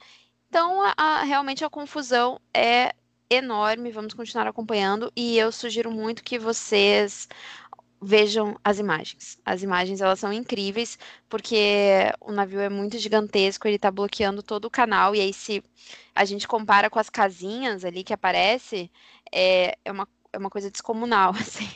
[0.49, 2.95] Então, a, a, realmente a confusão é
[3.29, 3.91] enorme.
[3.91, 7.29] Vamos continuar acompanhando e eu sugiro muito que vocês
[8.01, 9.39] vejam as imagens.
[9.45, 14.67] As imagens elas são incríveis porque o navio é muito gigantesco, ele está bloqueando todo
[14.67, 15.63] o canal e aí se
[16.15, 18.91] a gente compara com as casinhas ali que aparece,
[19.33, 21.69] é, é uma é uma coisa descomunal, assim,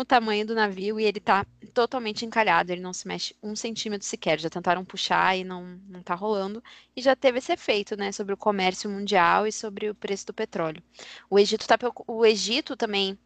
[0.00, 4.06] o tamanho do navio e ele tá totalmente encalhado, ele não se mexe um centímetro
[4.06, 4.38] sequer.
[4.38, 6.62] Já tentaram puxar e não, não tá rolando.
[6.94, 10.34] E já teve esse efeito, né, sobre o comércio mundial e sobre o preço do
[10.34, 10.82] petróleo.
[11.30, 13.18] O Egito tá, o Egito também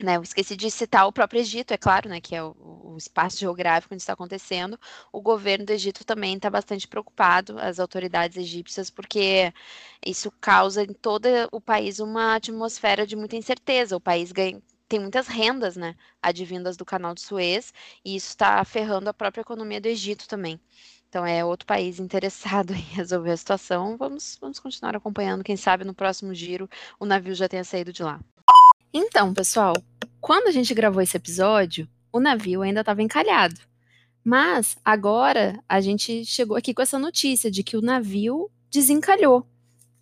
[0.00, 2.96] né, eu esqueci de citar o próprio Egito, é claro, né, que é o, o
[2.96, 4.78] espaço geográfico onde está acontecendo.
[5.12, 9.52] O governo do Egito também está bastante preocupado, as autoridades egípcias, porque
[10.04, 13.96] isso causa em todo o país uma atmosfera de muita incerteza.
[13.96, 17.72] O país ganha, tem muitas rendas, né, advindas do Canal de Suez,
[18.04, 20.58] e isso está ferrando a própria economia do Egito também.
[21.08, 23.96] Então é outro país interessado em resolver a situação.
[23.96, 25.44] Vamos, vamos continuar acompanhando.
[25.44, 28.20] Quem sabe no próximo giro o navio já tenha saído de lá.
[28.92, 29.74] Então, pessoal,
[30.20, 33.60] quando a gente gravou esse episódio, o navio ainda estava encalhado.
[34.24, 39.46] Mas agora a gente chegou aqui com essa notícia de que o navio desencalhou.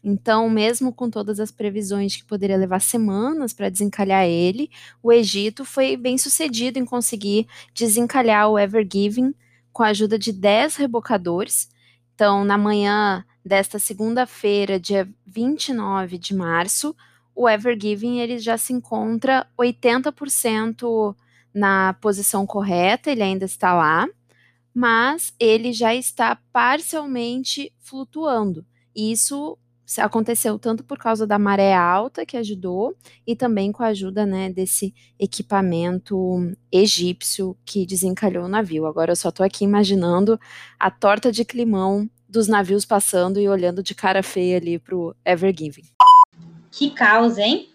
[0.08, 4.70] Então, mesmo com todas as previsões de que poderia levar semanas para desencalhar ele,
[5.02, 9.34] o Egito foi bem sucedido em conseguir desencalhar o Ever Given
[9.72, 11.68] com a ajuda de 10 rebocadores.
[12.14, 16.94] Então, na manhã desta segunda-feira, dia 29 de março,
[17.34, 21.16] o Ever Giving ele já se encontra 80%
[21.52, 24.06] na posição correta, ele ainda está lá,
[24.72, 28.64] mas ele já está parcialmente flutuando.
[28.94, 29.58] Isso
[29.98, 32.96] aconteceu tanto por causa da maré alta que ajudou
[33.26, 36.16] e também com a ajuda né, desse equipamento
[36.72, 38.86] egípcio que desencalhou o navio.
[38.86, 40.38] Agora eu só estou aqui imaginando
[40.78, 45.14] a torta de climão dos navios passando e olhando de cara feia ali para o
[45.24, 45.84] Ever Given.
[46.70, 47.68] Que caos, hein?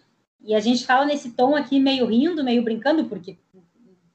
[0.43, 3.38] E a gente fala nesse tom aqui meio rindo, meio brincando, porque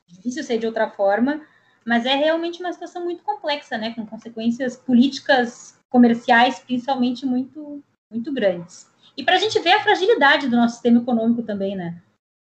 [0.06, 1.40] difícil ser de outra forma,
[1.84, 8.32] mas é realmente uma situação muito complexa, né, com consequências políticas comerciais, principalmente, muito, muito
[8.32, 8.90] grandes.
[9.16, 12.00] E para a gente ver a fragilidade do nosso sistema econômico também, né?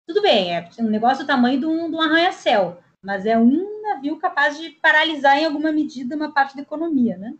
[0.07, 4.19] Tudo bem, é um negócio do tamanho de um, um arranha-céu, mas é um navio
[4.19, 7.35] capaz de paralisar em alguma medida uma parte da economia, né?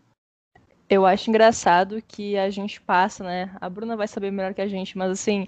[0.89, 3.55] Eu acho engraçado que a gente passa, né?
[3.61, 5.47] A Bruna vai saber melhor que a gente, mas assim,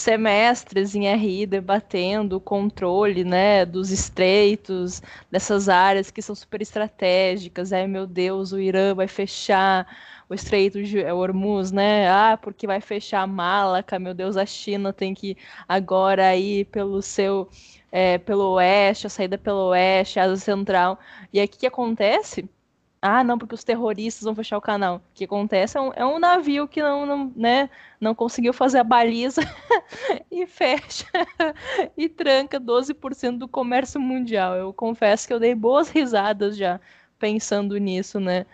[0.00, 7.72] semestres em RI debatendo o controle, né, dos estreitos, dessas áreas que são super estratégicas.
[7.72, 9.86] Ai, meu Deus, o Irã vai fechar
[10.28, 12.08] o estreito de Hormuz, né?
[12.08, 15.36] Ah, porque vai fechar a Malaca, meu Deus, a China tem que
[15.68, 17.48] agora ir pelo seu
[17.92, 20.98] é, pelo oeste, a saída pelo oeste, a asa central.
[21.32, 22.48] E aqui que acontece?
[23.08, 24.96] Ah, não, porque os terroristas vão fechar o canal.
[24.96, 28.78] O que acontece é um, é um navio que não, não, né, não conseguiu fazer
[28.78, 29.42] a baliza
[30.30, 31.06] e fecha
[31.96, 34.56] e tranca 12% do comércio mundial.
[34.56, 36.80] Eu confesso que eu dei boas risadas já
[37.16, 38.44] pensando nisso, né?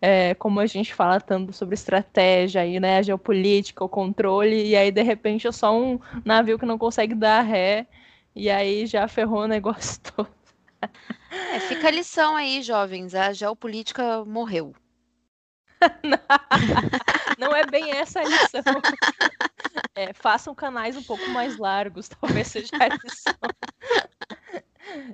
[0.00, 4.90] É, como a gente fala tanto sobre estratégia e né, geopolítica, o controle, e aí
[4.90, 7.86] de repente é só um navio que não consegue dar ré,
[8.34, 10.41] e aí já ferrou o negócio todo.
[11.30, 13.14] É, fica a lição aí, jovens.
[13.14, 14.74] A geopolítica morreu.
[17.38, 18.62] Não é bem essa a lição.
[19.94, 23.34] É, façam canais um pouco mais largos, talvez seja a lição.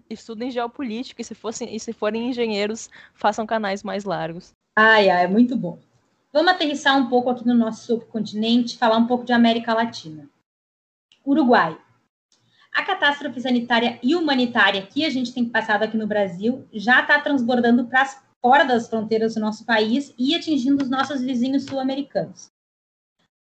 [0.08, 4.52] Estudem geopolítica e se, fossem, e se forem engenheiros, façam canais mais largos.
[4.76, 5.78] Ai, ai, muito bom.
[6.32, 10.28] Vamos aterrissar um pouco aqui no nosso subcontinente, falar um pouco de América Latina.
[11.24, 11.78] Uruguai.
[12.74, 17.20] A catástrofe sanitária e humanitária que a gente tem passado aqui no Brasil já está
[17.20, 18.06] transbordando para
[18.40, 22.50] fora das fronteiras do nosso país e atingindo os nossos vizinhos sul-americanos.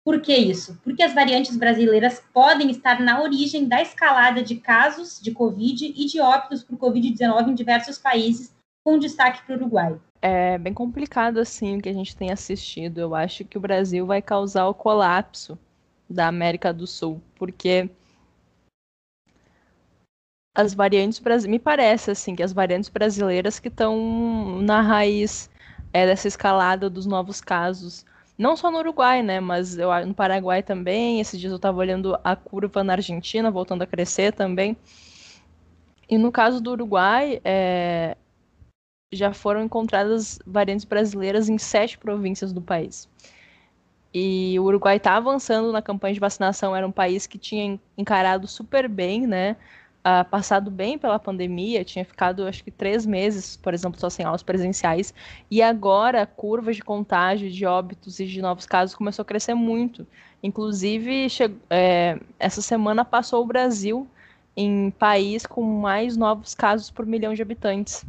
[0.03, 0.79] Por que isso?
[0.83, 6.05] Porque as variantes brasileiras podem estar na origem da escalada de casos de Covid e
[6.05, 9.99] de óbitos por Covid-19 em diversos países, com destaque para o Uruguai.
[10.21, 12.99] É bem complicado assim o que a gente tem assistido.
[12.99, 15.59] Eu acho que o Brasil vai causar o colapso
[16.09, 17.89] da América do Sul, porque
[20.57, 25.51] as variantes me parece assim que as variantes brasileiras que estão na raiz
[25.93, 28.03] é, dessa escalada dos novos casos
[28.37, 31.19] não só no Uruguai, né, mas eu, no Paraguai também.
[31.19, 34.77] Esses dias eu estava olhando a curva na Argentina, voltando a crescer também.
[36.07, 38.15] E no caso do Uruguai, é,
[39.11, 43.09] já foram encontradas variantes brasileiras em sete províncias do país.
[44.13, 48.47] E o Uruguai está avançando na campanha de vacinação, era um país que tinha encarado
[48.47, 49.57] super bem, né,
[50.05, 54.25] uh, passado bem pela pandemia, tinha ficado acho que três meses, por exemplo, só sem
[54.25, 55.13] aulas presenciais,
[55.49, 59.53] e agora a curva de contágio, de óbitos e de novos casos começou a crescer
[59.53, 60.05] muito.
[60.41, 61.27] Inclusive,
[61.69, 64.07] é, essa semana passou o Brasil
[64.55, 68.05] em país com mais novos casos por milhão de habitantes.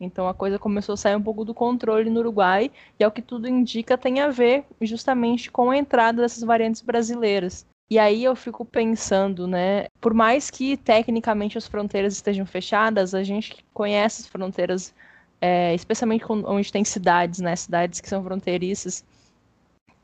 [0.00, 3.22] Então a coisa começou a sair um pouco do controle no Uruguai, e ao que
[3.22, 7.66] tudo indica tem a ver justamente com a entrada dessas variantes brasileiras.
[7.90, 9.86] E aí eu fico pensando, né?
[10.00, 14.94] Por mais que tecnicamente as fronteiras estejam fechadas, a gente conhece as fronteiras,
[15.40, 17.54] é, especialmente onde tem cidades, né?
[17.54, 19.04] Cidades que são fronteiriças.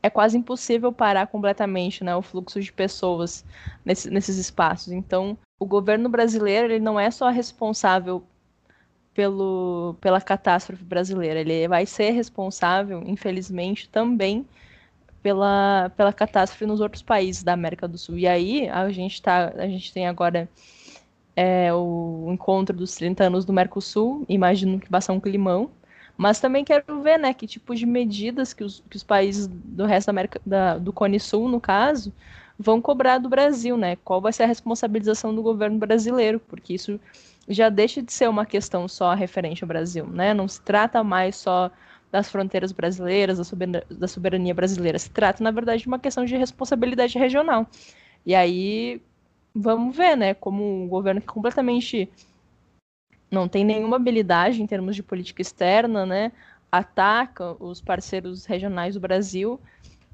[0.03, 3.45] É quase impossível parar completamente né, o fluxo de pessoas
[3.85, 4.91] nesse, nesses espaços.
[4.91, 8.23] Então, o governo brasileiro ele não é só responsável
[9.13, 14.47] pelo, pela catástrofe brasileira, ele vai ser responsável, infelizmente, também
[15.21, 18.17] pela, pela catástrofe nos outros países da América do Sul.
[18.17, 20.49] E aí a gente, tá, a gente tem agora
[21.35, 25.71] é, o encontro dos 30 anos do Mercosul, imagino que vai ser um climão,
[26.17, 29.85] mas também quero ver né, que tipo de medidas que os, que os países do
[29.85, 32.13] resto da América, da, do Cone Sul, no caso,
[32.59, 33.95] vão cobrar do Brasil, né?
[34.03, 36.99] Qual vai ser a responsabilização do governo brasileiro, porque isso
[37.47, 40.33] já deixa de ser uma questão só referente ao Brasil, né?
[40.33, 41.71] Não se trata mais só
[42.11, 44.99] das fronteiras brasileiras, da soberania, da soberania brasileira.
[44.99, 47.65] Se trata, na verdade, de uma questão de responsabilidade regional.
[48.25, 49.01] E aí,
[49.55, 52.09] vamos ver, né, como um governo que completamente
[53.31, 56.33] não tem nenhuma habilidade em termos de política externa, né,
[56.69, 59.59] ataca os parceiros regionais do Brasil.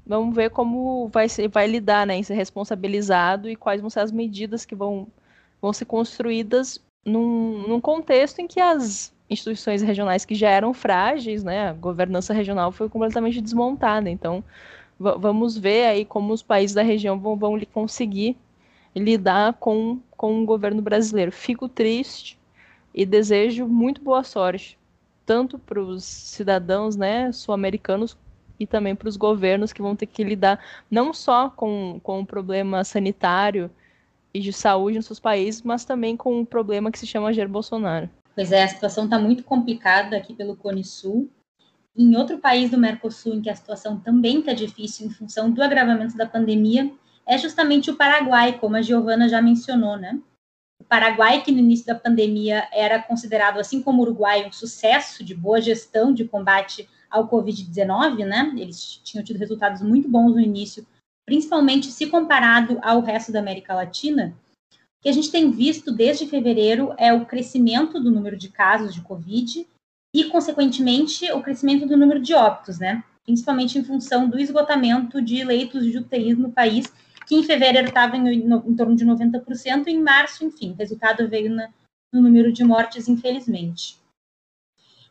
[0.06, 4.00] Vamos ver como vai, ser, vai lidar né, em ser responsabilizado e quais vão ser
[4.00, 5.08] as medidas que vão,
[5.60, 11.44] vão ser construídas num, num contexto em que as instituições regionais que já eram frágeis,
[11.44, 14.08] né, a governança regional foi completamente desmontada.
[14.08, 14.42] Então,
[14.98, 18.36] vamos ver aí como os países da região vão, vão conseguir
[18.94, 21.30] lidar com, com o governo brasileiro.
[21.30, 22.38] Fico triste
[22.94, 24.78] e desejo muito boa sorte,
[25.24, 28.16] tanto para os cidadãos né, sul-americanos
[28.58, 30.58] e também para os governos que vão ter que lidar
[30.90, 33.70] não só com, com o problema sanitário
[34.34, 37.48] e de saúde nos seus países, mas também com um problema que se chama Jair
[37.48, 38.10] Bolsonaro.
[38.38, 41.28] Pois é, a situação está muito complicada aqui pelo Cone Sul.
[41.96, 45.60] Em outro país do Mercosul em que a situação também está difícil em função do
[45.60, 46.88] agravamento da pandemia
[47.26, 50.20] é justamente o Paraguai, como a Giovana já mencionou, né?
[50.80, 55.24] O Paraguai, que no início da pandemia era considerado, assim como o Uruguai, um sucesso
[55.24, 58.52] de boa gestão de combate ao Covid-19, né?
[58.56, 60.86] Eles tinham tido resultados muito bons no início,
[61.26, 64.32] principalmente se comparado ao resto da América Latina.
[64.98, 68.92] O que a gente tem visto desde fevereiro é o crescimento do número de casos
[68.92, 69.64] de Covid
[70.12, 73.04] e, consequentemente, o crescimento do número de óbitos, né?
[73.24, 76.92] Principalmente em função do esgotamento de leitos de UTI no país,
[77.26, 81.28] que em fevereiro estava em, em, torno de 90%, e em março, enfim, o resultado
[81.28, 81.68] veio na,
[82.12, 83.98] no número de mortes, infelizmente.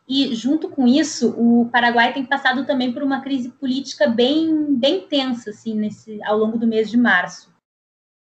[0.06, 5.06] E, junto com isso, o Paraguai tem passado também por uma crise política bem, bem
[5.06, 7.56] tensa, assim, nesse, ao longo do mês de março.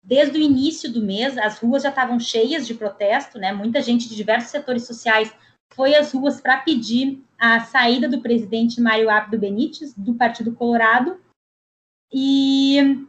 [0.06, 3.52] Desde o início do mês, as ruas já estavam cheias de protesto, né?
[3.52, 5.34] Muita gente de diversos setores sociais
[5.74, 11.20] foi às ruas para pedir a saída do presidente Mário Abdo Benítez, do Partido Colorado.
[12.12, 13.04] E,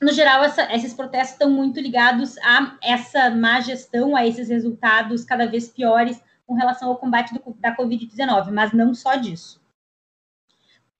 [0.00, 5.22] no geral, essa, esses protestos estão muito ligados a essa má gestão, a esses resultados
[5.22, 9.60] cada vez piores com relação ao combate do, da Covid-19, mas não só disso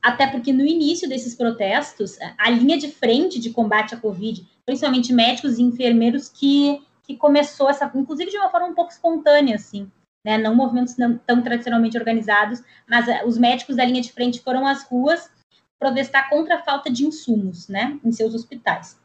[0.07, 5.12] até porque no início desses protestos, a linha de frente de combate à Covid, principalmente
[5.12, 9.90] médicos e enfermeiros, que, que começou essa, inclusive de uma forma um pouco espontânea, assim,
[10.24, 10.38] né?
[10.38, 14.64] Não movimentos não, tão tradicionalmente organizados, mas eh, os médicos da linha de frente foram
[14.64, 15.28] às ruas
[15.76, 18.96] protestar contra a falta de insumos, né, em seus hospitais.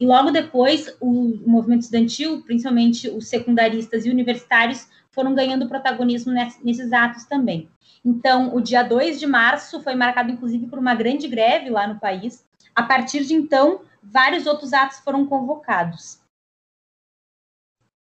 [0.00, 6.32] E logo depois, o movimento estudantil, principalmente os secundaristas e universitários, foram ganhando protagonismo
[6.64, 7.68] nesses atos também.
[8.04, 12.00] Então, o dia 2 de março foi marcado, inclusive, por uma grande greve lá no
[12.00, 12.46] país.
[12.74, 16.20] A partir de então, vários outros atos foram convocados.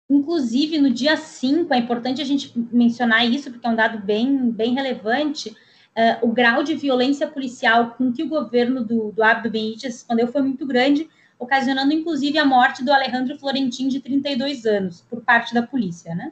[0.09, 4.51] Inclusive, no dia 5, é importante a gente mencionar isso, porque é um dado bem,
[4.51, 9.49] bem relevante, uh, o grau de violência policial com que o governo do, do Abdo
[9.49, 15.01] Benítez respondeu foi muito grande, ocasionando, inclusive, a morte do Alejandro Florentin, de 32 anos,
[15.01, 16.31] por parte da polícia, né?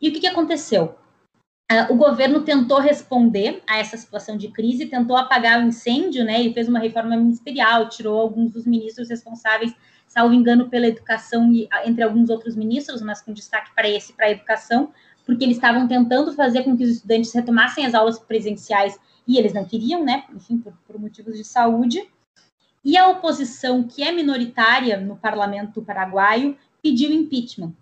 [0.00, 0.98] E o que, que aconteceu?
[1.70, 6.40] Uh, o governo tentou responder a essa situação de crise, tentou apagar o incêndio, né?
[6.40, 9.74] E fez uma reforma ministerial, tirou alguns dos ministros responsáveis,
[10.06, 14.26] salvo engano, pela educação e entre alguns outros ministros, mas com destaque para esse, para
[14.26, 14.92] a educação,
[15.24, 18.96] porque eles estavam tentando fazer com que os estudantes retomassem as aulas presenciais
[19.26, 20.22] e eles não queriam, né?
[20.32, 22.08] Enfim, por, por motivos de saúde.
[22.84, 27.72] E a oposição, que é minoritária no parlamento paraguaio, pediu impeachment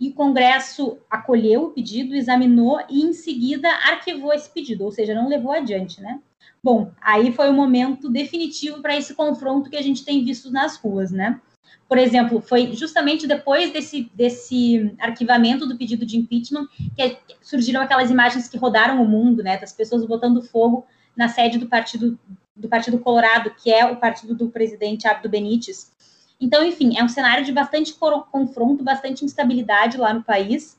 [0.00, 5.14] e o Congresso acolheu o pedido, examinou e, em seguida, arquivou esse pedido, ou seja,
[5.14, 6.18] não levou adiante, né?
[6.62, 10.76] Bom, aí foi o momento definitivo para esse confronto que a gente tem visto nas
[10.76, 11.38] ruas, né?
[11.86, 18.10] Por exemplo, foi justamente depois desse, desse arquivamento do pedido de impeachment que surgiram aquelas
[18.10, 19.58] imagens que rodaram o mundo, né?
[19.58, 20.86] Das pessoas botando fogo
[21.16, 22.18] na sede do Partido,
[22.56, 25.92] do partido Colorado, que é o partido do presidente Abdo Benítez,
[26.40, 30.78] então, enfim, é um cenário de bastante confronto, bastante instabilidade lá no país,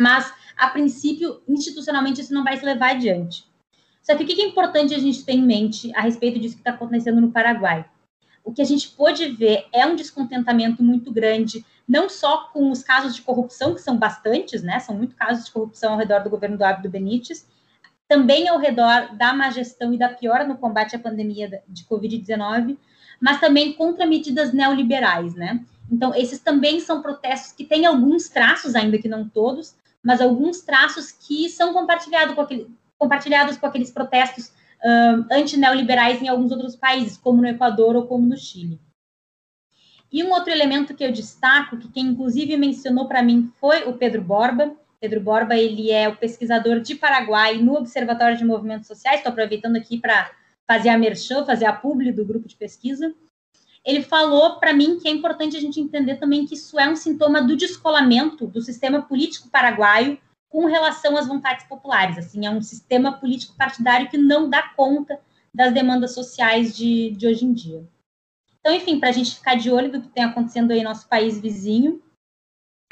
[0.00, 3.44] mas, a princípio, institucionalmente, isso não vai se levar adiante.
[4.02, 6.62] Só que o que é importante a gente ter em mente a respeito disso que
[6.62, 7.84] está acontecendo no Paraguai?
[8.42, 12.82] O que a gente pôde ver é um descontentamento muito grande, não só com os
[12.82, 14.80] casos de corrupção, que são bastantes, né?
[14.80, 17.46] São muitos casos de corrupção ao redor do governo do Abdo Benítez,
[18.08, 22.76] também ao redor da má gestão e da piora no combate à pandemia de Covid-19,
[23.20, 25.64] mas também contra medidas neoliberais, né?
[25.90, 30.62] Então, esses também são protestos que têm alguns traços, ainda que não todos, mas alguns
[30.62, 36.76] traços que são compartilhado com aquele, compartilhados com aqueles protestos uh, anti-neoliberais em alguns outros
[36.76, 38.80] países, como no Equador ou como no Chile.
[40.12, 43.92] E um outro elemento que eu destaco, que quem inclusive mencionou para mim foi o
[43.92, 44.74] Pedro Borba.
[45.00, 49.18] Pedro Borba, ele é o pesquisador de Paraguai no Observatório de Movimentos Sociais.
[49.18, 50.30] Estou aproveitando aqui para
[50.70, 53.12] fazer a merchan, fazer a publi do grupo de pesquisa,
[53.84, 56.94] ele falou para mim que é importante a gente entender também que isso é um
[56.94, 60.16] sintoma do descolamento do sistema político paraguaio
[60.48, 62.18] com relação às vontades populares.
[62.18, 65.18] Assim, é um sistema político partidário que não dá conta
[65.52, 67.84] das demandas sociais de, de hoje em dia.
[68.60, 71.08] Então, enfim, para a gente ficar de olho do que tem acontecendo aí no nosso
[71.08, 72.00] país vizinho,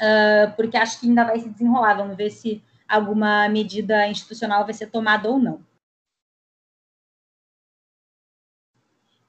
[0.01, 1.93] uh, porque acho que ainda vai se desenrolar.
[1.93, 5.68] Vamos ver se alguma medida institucional vai ser tomada ou não.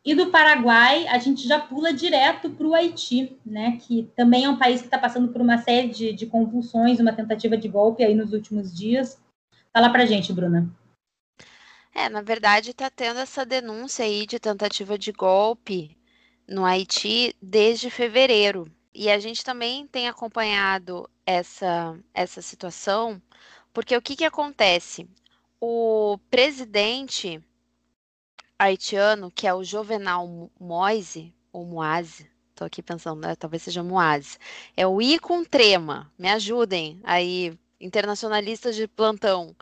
[0.03, 3.79] E do Paraguai, a gente já pula direto para o Haiti, né?
[3.83, 7.13] Que também é um país que está passando por uma série de, de, convulsões, uma
[7.13, 9.21] tentativa de golpe aí nos últimos dias.
[9.73, 10.71] Fala para gente, Bruna.
[11.95, 15.97] É, na verdade, está tendo essa denúncia aí de tentativa de golpe
[16.49, 18.71] no Haiti desde fevereiro.
[18.95, 23.21] E a gente também tem acompanhado essa, essa situação,
[23.73, 25.09] porque o que, que acontece?
[25.61, 27.41] O presidente
[28.61, 33.35] haitiano, que é o Jovenal Moise, ou Moise, estou aqui pensando, né?
[33.35, 34.37] talvez seja Moise,
[34.77, 39.57] é o I com trema, me ajudem aí, internacionalistas de plantão.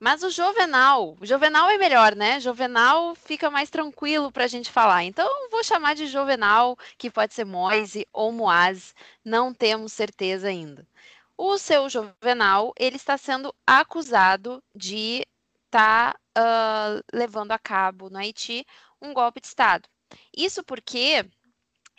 [0.00, 2.40] Mas o Jovenal, o Jovenal é melhor, né?
[2.40, 5.04] Jovenal fica mais tranquilo para a gente falar.
[5.04, 10.86] Então, vou chamar de Jovenal, que pode ser Moise ou Moaz, não temos certeza ainda.
[11.36, 15.22] O seu Jovenal, ele está sendo acusado de
[15.70, 18.66] estar tá, uh, levando a cabo no Haiti
[19.00, 19.88] um golpe de Estado.
[20.36, 21.24] Isso porque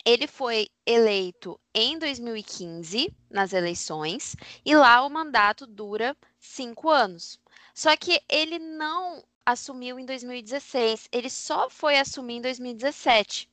[0.04, 7.40] ele foi eleito em 2015 nas eleições e lá o mandato dura cinco anos.
[7.74, 13.48] Só que ele não assumiu em 2016, ele só foi assumir em 2017.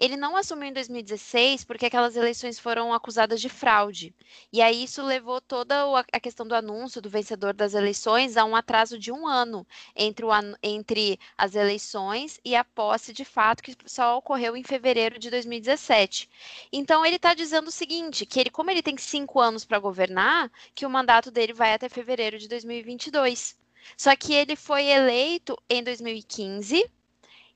[0.00, 4.14] Ele não assumiu em 2016 porque aquelas eleições foram acusadas de fraude.
[4.50, 5.76] E aí isso levou toda
[6.10, 10.24] a questão do anúncio do vencedor das eleições a um atraso de um ano entre,
[10.24, 10.30] o,
[10.62, 16.30] entre as eleições e a posse de fato, que só ocorreu em fevereiro de 2017.
[16.72, 20.50] Então ele está dizendo o seguinte: que ele, como ele tem cinco anos para governar,
[20.74, 23.54] que o mandato dele vai até fevereiro de 2022.
[23.98, 26.90] Só que ele foi eleito em 2015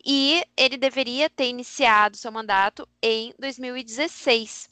[0.05, 4.69] e ele deveria ter iniciado seu mandato em 2016.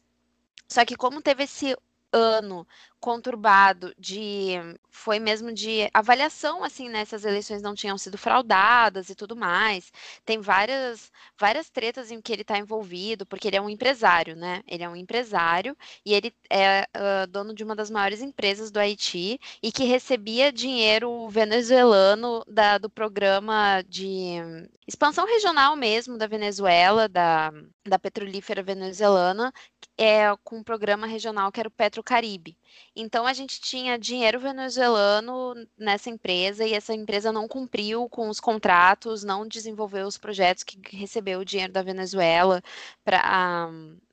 [0.68, 1.76] Só que como teve esse
[2.12, 2.66] ano
[3.02, 4.52] conturbado de
[4.88, 9.92] foi mesmo de avaliação assim nessas né, eleições não tinham sido fraudadas e tudo mais.
[10.24, 14.62] Tem várias várias tretas em que ele está envolvido porque ele é um empresário né?
[14.68, 15.76] Ele é um empresário
[16.06, 20.52] e ele é uh, dono de uma das maiores empresas do Haiti e que recebia
[20.52, 24.36] dinheiro venezuelano da, do programa de
[24.86, 27.52] expansão regional mesmo da Venezuela da,
[27.84, 29.52] da petrolífera venezuelana
[29.98, 32.56] é com um programa regional que era o Petrocaribe
[32.94, 38.38] então a gente tinha dinheiro venezuelano nessa empresa e essa empresa não cumpriu com os
[38.40, 42.62] contratos, não desenvolveu os projetos que recebeu o dinheiro da Venezuela
[43.04, 43.68] para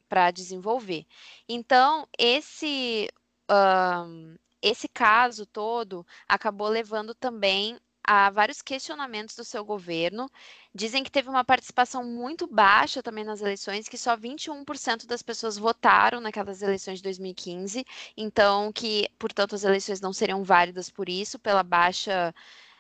[0.08, 1.06] para desenvolver.
[1.48, 3.10] Então esse
[3.50, 7.78] um, esse caso todo acabou levando também
[8.12, 10.28] a vários questionamentos do seu governo.
[10.74, 15.60] Dizem que teve uma participação muito baixa também nas eleições, que só 21% das pessoas
[15.60, 17.86] votaram naquelas eleições de 2015,
[18.18, 22.34] então que, portanto, as eleições não seriam válidas por isso, pela baixa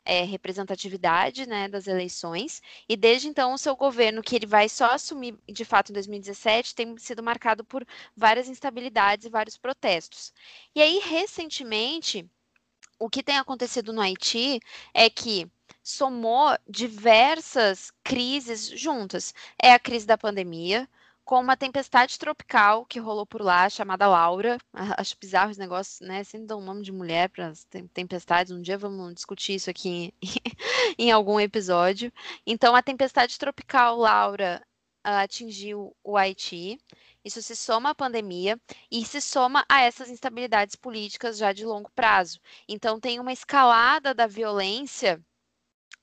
[0.04, 2.60] é, representatividade né, das eleições.
[2.88, 6.74] E desde então, o seu governo, que ele vai só assumir de fato em 2017,
[6.74, 7.86] tem sido marcado por
[8.18, 10.34] várias instabilidades e vários protestos.
[10.74, 12.28] E aí, recentemente
[13.00, 14.60] o que tem acontecido no Haiti
[14.94, 15.50] é que
[15.82, 19.34] somou diversas crises juntas.
[19.62, 20.88] É a crise da pandemia,
[21.26, 24.58] com uma tempestade tropical que rolou por lá, chamada Laura.
[24.98, 26.24] Acho bizarro os negócios, né?
[26.24, 27.54] Sempre dão um nome de mulher para
[27.94, 28.52] tempestades.
[28.52, 30.14] Um dia vamos discutir isso aqui
[30.98, 32.12] em, algum episódio.
[32.46, 34.62] Então, a tempestade tropical Laura
[35.04, 36.78] atingiu o Haiti.
[37.24, 38.60] Isso se soma à pandemia
[38.92, 42.40] e se soma a essas instabilidades políticas já de longo prazo.
[42.68, 45.24] Então, tem uma escalada da violência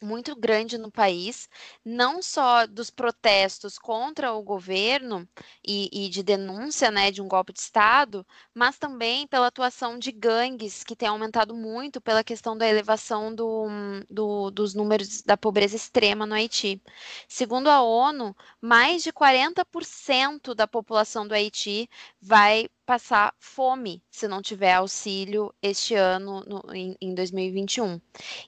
[0.03, 1.49] muito grande no país,
[1.85, 5.29] não só dos protestos contra o governo
[5.67, 10.13] e, e, de denúncia né, de um golpe de Estado, mas também pela atuação de
[10.13, 13.67] gangues, que tem aumentado muito pela questão da elevação do,
[14.11, 16.81] do, dos números da pobreza extrema no Haiti.
[17.29, 21.89] Segundo a ONU, mais de 40% da população do Haiti
[22.21, 28.01] vai passar fome se não tiver auxílio este ano, no, em, em 2021.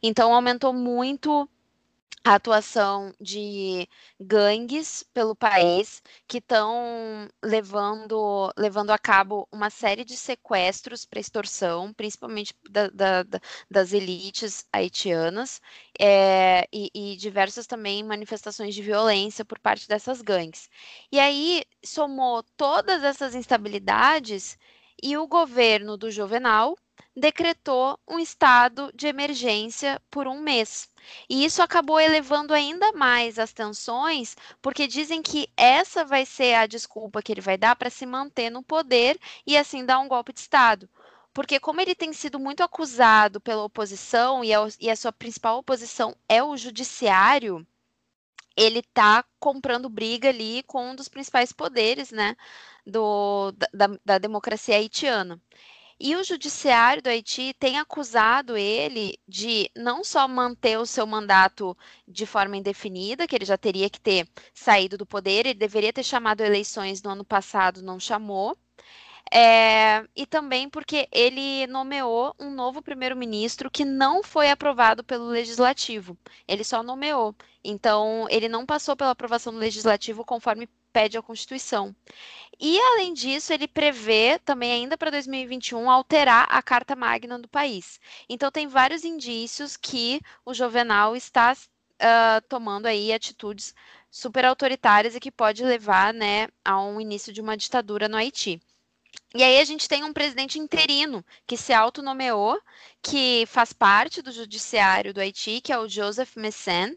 [0.02, 1.48] Então, aumentou muito
[2.24, 3.88] a atuação de
[4.20, 11.92] gangues pelo país que estão levando, levando a cabo uma série de sequestros para extorsão,
[11.94, 13.40] principalmente da, da, da,
[13.70, 15.60] das elites haitianas,
[15.98, 20.68] é, e, e diversas também manifestações de violência por parte dessas gangues.
[21.10, 24.58] E aí somou todas essas instabilidades
[25.02, 26.76] E o governo do Juvenal
[27.14, 30.88] decretou um estado de emergência por um mês.
[31.28, 36.66] E isso acabou elevando ainda mais as tensões, porque dizem que essa vai ser a
[36.66, 40.32] desculpa que ele vai dar para se manter no poder e assim dar um golpe
[40.32, 40.88] de Estado.
[41.32, 45.58] Porque, como ele tem sido muito acusado pela oposição e a, e a sua principal
[45.58, 47.64] oposição é o judiciário,
[48.58, 52.36] ele está comprando briga ali com um dos principais poderes né,
[52.84, 55.40] do, da, da democracia haitiana.
[56.00, 61.76] E o judiciário do Haiti tem acusado ele de não só manter o seu mandato
[62.06, 66.04] de forma indefinida, que ele já teria que ter saído do poder, ele deveria ter
[66.04, 68.56] chamado eleições no ano passado, não chamou.
[69.32, 76.16] É, e também porque ele nomeou um novo primeiro-ministro que não foi aprovado pelo legislativo.
[76.46, 77.34] Ele só nomeou.
[77.62, 81.94] Então, ele não passou pela aprovação do legislativo conforme pede a Constituição.
[82.58, 88.00] E, além disso, ele prevê também, ainda para 2021, alterar a Carta Magna do país.
[88.28, 93.74] Então, tem vários indícios que o Jovenal está uh, tomando aí atitudes
[94.10, 98.60] super autoritárias e que pode levar né, a um início de uma ditadura no Haiti.
[99.34, 102.58] E aí a gente tem um presidente interino que se autonomeou,
[103.02, 106.96] que faz parte do judiciário do Haiti, que é o Joseph Messen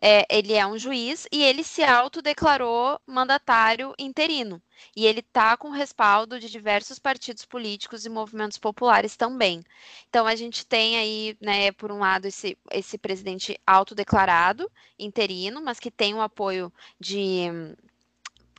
[0.00, 4.62] é, ele é um juiz e ele se autodeclarou mandatário interino.
[4.96, 9.62] E ele está com respaldo de diversos partidos políticos e movimentos populares também.
[10.08, 15.78] Então a gente tem aí, né, por um lado, esse, esse presidente autodeclarado, interino, mas
[15.78, 17.46] que tem o apoio de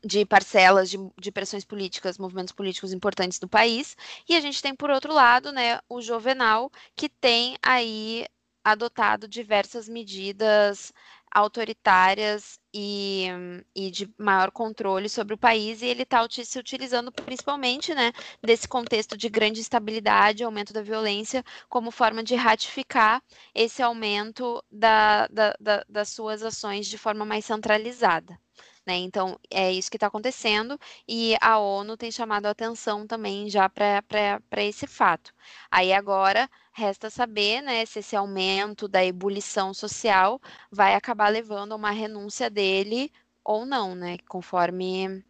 [0.03, 3.95] de parcelas de, de, pressões políticas, movimentos políticos importantes do país,
[4.27, 8.25] e a gente tem, por outro lado, né, o Jovenal, que tem aí
[8.63, 10.93] adotado diversas medidas
[11.31, 13.27] autoritárias e,
[13.73, 18.11] e, de maior controle sobre o país, e ele está se utilizando principalmente né,
[18.43, 23.23] desse contexto de grande instabilidade, aumento da violência, como forma de ratificar
[23.55, 28.37] esse aumento da, da, da, das suas ações de forma mais centralizada.
[28.85, 28.95] Né?
[28.97, 33.69] Então, é isso que está acontecendo, e a ONU tem chamado a atenção também já
[33.69, 35.31] para esse fato.
[35.69, 41.75] Aí agora resta saber né, se esse aumento da ebulição social vai acabar levando a
[41.75, 43.11] uma renúncia dele
[43.43, 44.17] ou não, né?
[44.27, 45.23] Conforme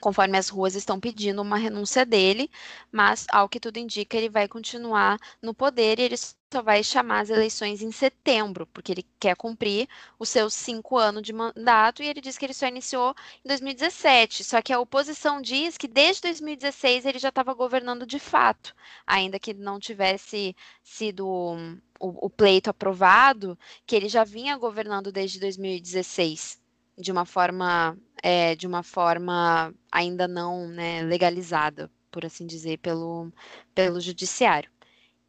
[0.00, 2.50] conforme as ruas estão pedindo uma renúncia dele,
[2.90, 7.20] mas ao que tudo indica, ele vai continuar no poder e ele só vai chamar
[7.20, 9.88] as eleições em setembro, porque ele quer cumprir
[10.18, 13.14] os seus cinco anos de mandato e ele diz que ele só iniciou
[13.44, 14.42] em 2017.
[14.42, 18.74] Só que a oposição diz que desde 2016 ele já estava governando de fato,
[19.06, 25.38] ainda que não tivesse sido o, o pleito aprovado, que ele já vinha governando desde
[25.38, 26.59] 2016
[27.00, 33.32] de uma forma é, de uma forma ainda não né, legalizada, por assim dizer, pelo,
[33.74, 34.70] pelo judiciário.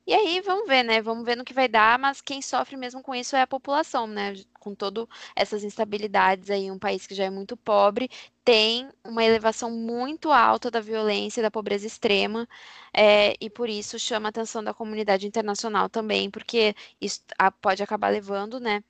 [0.05, 1.01] E aí vamos ver, né?
[1.01, 4.07] Vamos ver no que vai dar, mas quem sofre mesmo com isso é a população,
[4.07, 4.33] né?
[4.59, 8.09] Com todas essas instabilidades aí, um país que já é muito pobre,
[8.43, 12.47] tem uma elevação muito alta da violência da pobreza extrema,
[12.93, 17.21] é, e por isso chama a atenção da comunidade internacional também, porque isso
[17.61, 18.83] pode acabar levando, né?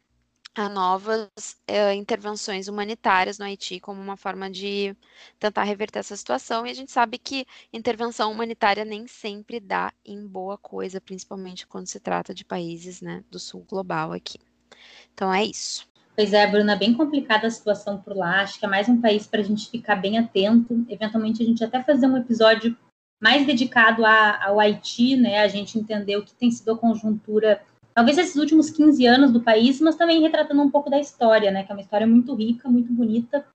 [0.54, 1.30] A novas
[1.70, 4.95] uh, intervenções humanitárias no Haiti como uma forma de
[5.39, 6.66] tentar reverter essa situação.
[6.66, 11.88] E a gente sabe que intervenção humanitária nem sempre dá em boa coisa, principalmente quando
[11.88, 14.39] se trata de países né, do sul global aqui.
[15.14, 15.89] Então é isso.
[16.16, 18.41] Pois é, Bruna, bem complicada a situação por lá.
[18.41, 20.86] Acho que é mais um país para a gente ficar bem atento.
[20.89, 22.78] Eventualmente a gente até fazer um episódio
[23.22, 25.39] mais dedicado a, ao Haiti, né?
[25.39, 27.62] A gente entender o que tem sido a conjuntura
[27.94, 31.64] talvez esses últimos 15 anos do país, mas também retratando um pouco da história, né?
[31.64, 33.46] Que é uma história muito rica, muito bonita,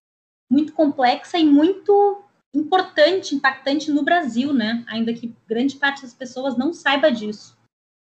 [0.50, 2.22] muito complexa e muito
[2.54, 4.84] importante, impactante no Brasil, né?
[4.88, 7.56] Ainda que grande parte das pessoas não saiba disso.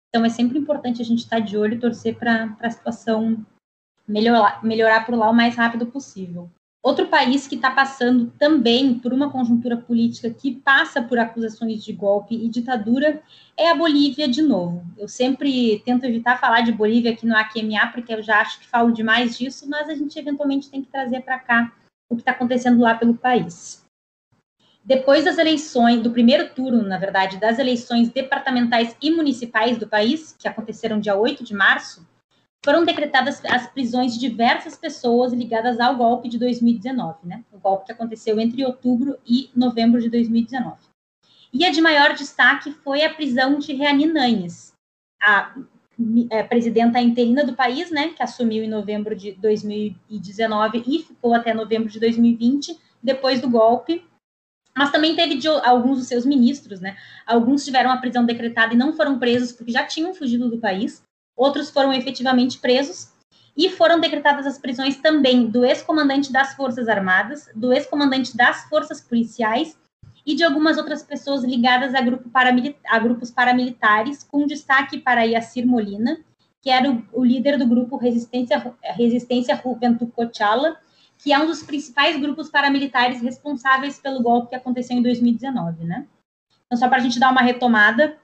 [0.09, 3.45] Então é sempre importante a gente estar de olho e torcer para a situação
[4.07, 6.49] melhorar, melhorar por lá o mais rápido possível.
[6.85, 11.91] Outro país que está passando também por uma conjuntura política que passa por acusações de
[11.91, 13.23] golpe e ditadura
[13.57, 14.85] é a Bolívia de novo.
[14.95, 18.67] Eu sempre tento evitar falar de Bolívia aqui no AQMA, porque eu já acho que
[18.67, 21.73] falo demais disso, mas a gente eventualmente tem que trazer para cá
[22.07, 23.83] o que está acontecendo lá pelo país.
[24.83, 30.35] Depois das eleições, do primeiro turno, na verdade, das eleições departamentais e municipais do país,
[30.37, 32.07] que aconteceram dia 8 de março,
[32.65, 37.43] foram decretadas as prisões de diversas pessoas ligadas ao golpe de 2019, né?
[37.53, 40.75] O golpe que aconteceu entre outubro e novembro de 2019.
[41.53, 44.73] E a de maior destaque foi a prisão de Reani Nanhes,
[45.21, 45.55] a,
[46.31, 51.53] a presidenta interina do país, né, que assumiu em novembro de 2019 e ficou até
[51.53, 54.03] novembro de 2020, depois do golpe.
[54.75, 56.97] mas também teve de alguns dos seus ministros, né?
[57.27, 61.04] Alguns tiveram a prisão decretada e não foram presos porque já tinham fugido do país,
[61.35, 63.13] outros foram efetivamente presos
[63.57, 69.01] e foram decretadas as prisões também do ex-comandante das Forças Armadas, do ex-comandante das Forças
[69.01, 69.77] Policiais
[70.25, 75.65] e de algumas outras pessoas ligadas a, grupo a grupos paramilitares, com destaque para Yacir
[75.65, 76.17] Molina,
[76.61, 80.77] que era o, o líder do grupo Resistência, Resistência Juventud Cochala,
[81.17, 86.07] que é um dos principais grupos paramilitares responsáveis pelo golpe que aconteceu em 2019, né?
[86.65, 88.17] Então, só para a gente dar uma retomada,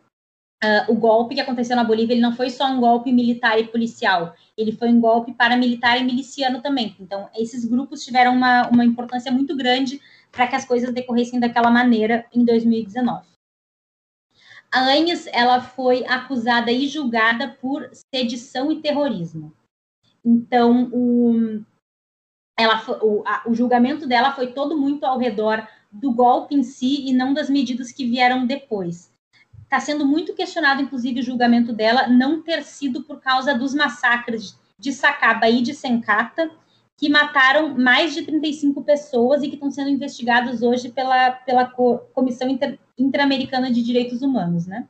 [0.64, 3.68] uh, o golpe que aconteceu na Bolívia, ele não foi só um golpe militar e
[3.68, 6.96] policial, ele foi um golpe paramilitar e miliciano também.
[7.00, 10.00] Então, esses grupos tiveram uma, uma importância muito grande
[10.32, 13.32] para que as coisas decorressem daquela maneira em 2019.
[14.74, 19.54] A Anhes, ela foi acusada e julgada por sedição e terrorismo.
[20.24, 21.62] Então, o,
[22.58, 27.10] ela, o, a, o julgamento dela foi todo muito ao redor do golpe em si
[27.10, 29.11] e não das medidas que vieram depois.
[29.72, 34.60] Está sendo muito questionado, inclusive, o julgamento dela não ter sido por causa dos massacres
[34.78, 36.52] de Sacaba e de Sencata,
[36.98, 41.66] que mataram mais de 35 pessoas e que estão sendo investigados hoje pela, pela
[42.14, 44.90] Comissão Inter, Interamericana de Direitos Humanos, né?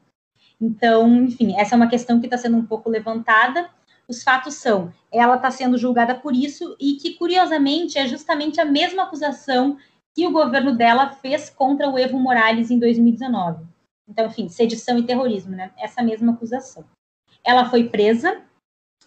[0.59, 3.69] Então, enfim, essa é uma questão que está sendo um pouco levantada.
[4.07, 8.65] Os fatos são, ela está sendo julgada por isso e que, curiosamente, é justamente a
[8.65, 9.77] mesma acusação
[10.15, 13.70] que o governo dela fez contra o Evo Morales em 2019.
[14.11, 15.71] Então, enfim, sedição e terrorismo, né?
[15.77, 16.83] Essa mesma acusação.
[17.43, 18.41] Ela foi presa,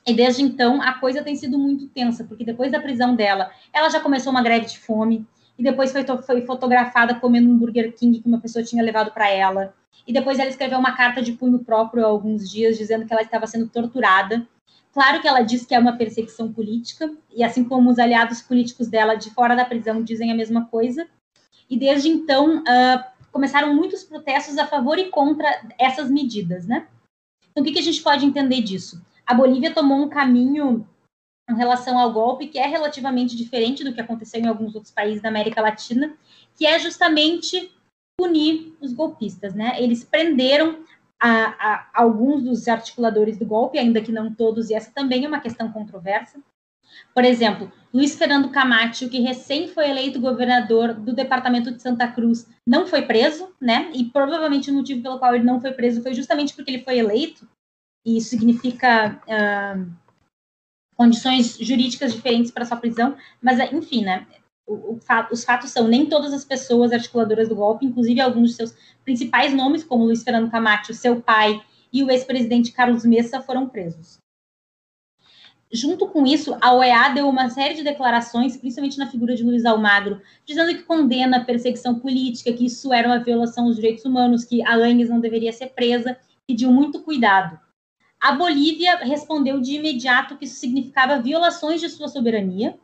[0.07, 3.91] e desde então a coisa tem sido muito tensa, porque depois da prisão dela, ela
[3.91, 5.27] já começou uma greve de fome,
[5.59, 9.31] e depois foi, foi fotografada comendo um Burger King que uma pessoa tinha levado para
[9.31, 9.75] ela.
[10.07, 13.23] E depois ela escreveu uma carta de punho próprio há alguns dias, dizendo que ela
[13.23, 14.47] estava sendo torturada.
[14.93, 18.89] Claro que ela diz que é uma perseguição política, e assim como os aliados políticos
[18.89, 21.07] dela de fora da prisão dizem a mesma coisa.
[21.69, 25.47] E desde então uh, começaram muitos protestos a favor e contra
[25.79, 26.89] essas medidas, né?
[27.51, 29.05] Então, o que, que a gente pode entender disso?
[29.27, 30.87] a Bolívia tomou um caminho
[31.49, 35.23] em relação ao golpe que é relativamente diferente do que aconteceu em alguns outros países
[35.23, 36.17] da América Latina,
[36.57, 37.73] que é justamente
[38.19, 39.83] punir os golpistas, né?
[39.83, 40.85] Eles prenderam
[41.21, 45.29] a, a, alguns dos articuladores do golpe, ainda que não todos, e essa também é
[45.29, 46.41] uma questão controversa.
[47.15, 52.49] Por exemplo, Luiz Fernando Camacho, que recém foi eleito governador do departamento de Santa Cruz,
[52.67, 53.91] não foi preso, né?
[53.95, 56.99] E provavelmente o motivo pelo qual ele não foi preso foi justamente porque ele foi
[56.99, 57.47] eleito
[58.05, 59.91] e isso significa uh,
[60.97, 64.27] condições jurídicas diferentes para sua prisão, mas enfim, né?
[64.67, 68.57] O, o, os fatos são nem todas as pessoas articuladoras do golpe, inclusive alguns de
[68.57, 68.75] seus
[69.05, 74.19] principais nomes, como Luiz Fernando Camacho, seu pai e o ex-presidente Carlos Messa, foram presos.
[75.75, 79.65] Junto com isso, a OEA deu uma série de declarações, principalmente na figura de Luiz
[79.65, 84.45] Almagro, dizendo que condena a perseguição política, que isso era uma violação dos direitos humanos,
[84.45, 86.17] que a Langes não deveria ser presa,
[86.47, 87.59] pediu muito cuidado.
[88.21, 92.79] A Bolívia respondeu de imediato que isso significava violações de sua soberania,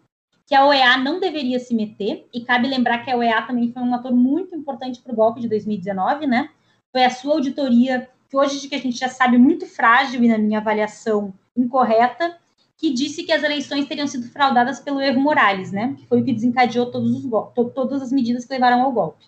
[0.44, 3.82] que a OEA não deveria se meter, e cabe lembrar que a OEA também foi
[3.82, 6.50] um ator muito importante para o golpe de 2019, né?
[6.90, 10.38] Foi a sua auditoria, que hoje que a gente já sabe muito frágil e na
[10.38, 12.39] minha avaliação incorreta,
[12.80, 15.94] que disse que as eleições teriam sido fraudadas pelo Evo Morales, né?
[15.98, 19.26] Que foi o que desencadeou os todas as medidas que levaram ao golpe.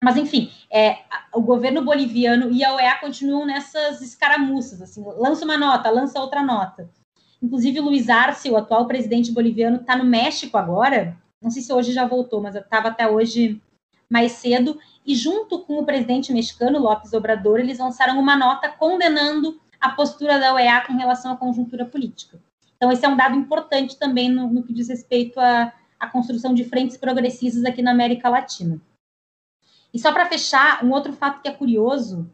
[0.00, 0.98] Mas, enfim, é,
[1.34, 6.40] o governo boliviano e a OEA continuam nessas escaramuças, assim, lança uma nota, lança outra
[6.40, 6.88] nota.
[7.42, 11.92] Inclusive, Luiz Arce, o atual presidente boliviano, está no México agora, não sei se hoje
[11.92, 13.60] já voltou, mas estava até hoje
[14.08, 19.60] mais cedo, e junto com o presidente mexicano, López Obrador, eles lançaram uma nota condenando
[19.80, 22.40] a postura da OEA com relação à conjuntura política.
[22.76, 26.54] Então, esse é um dado importante também no, no que diz respeito à, à construção
[26.54, 28.80] de frentes progressistas aqui na América Latina.
[29.92, 32.30] E só para fechar, um outro fato que é curioso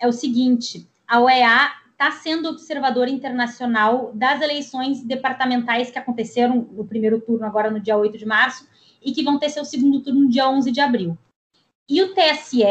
[0.00, 6.84] é o seguinte: a OEA está sendo observadora internacional das eleições departamentais que aconteceram no
[6.84, 8.66] primeiro turno, agora no dia 8 de março,
[9.00, 11.16] e que vão ter seu segundo turno no dia 11 de abril.
[11.88, 12.62] E o TSE,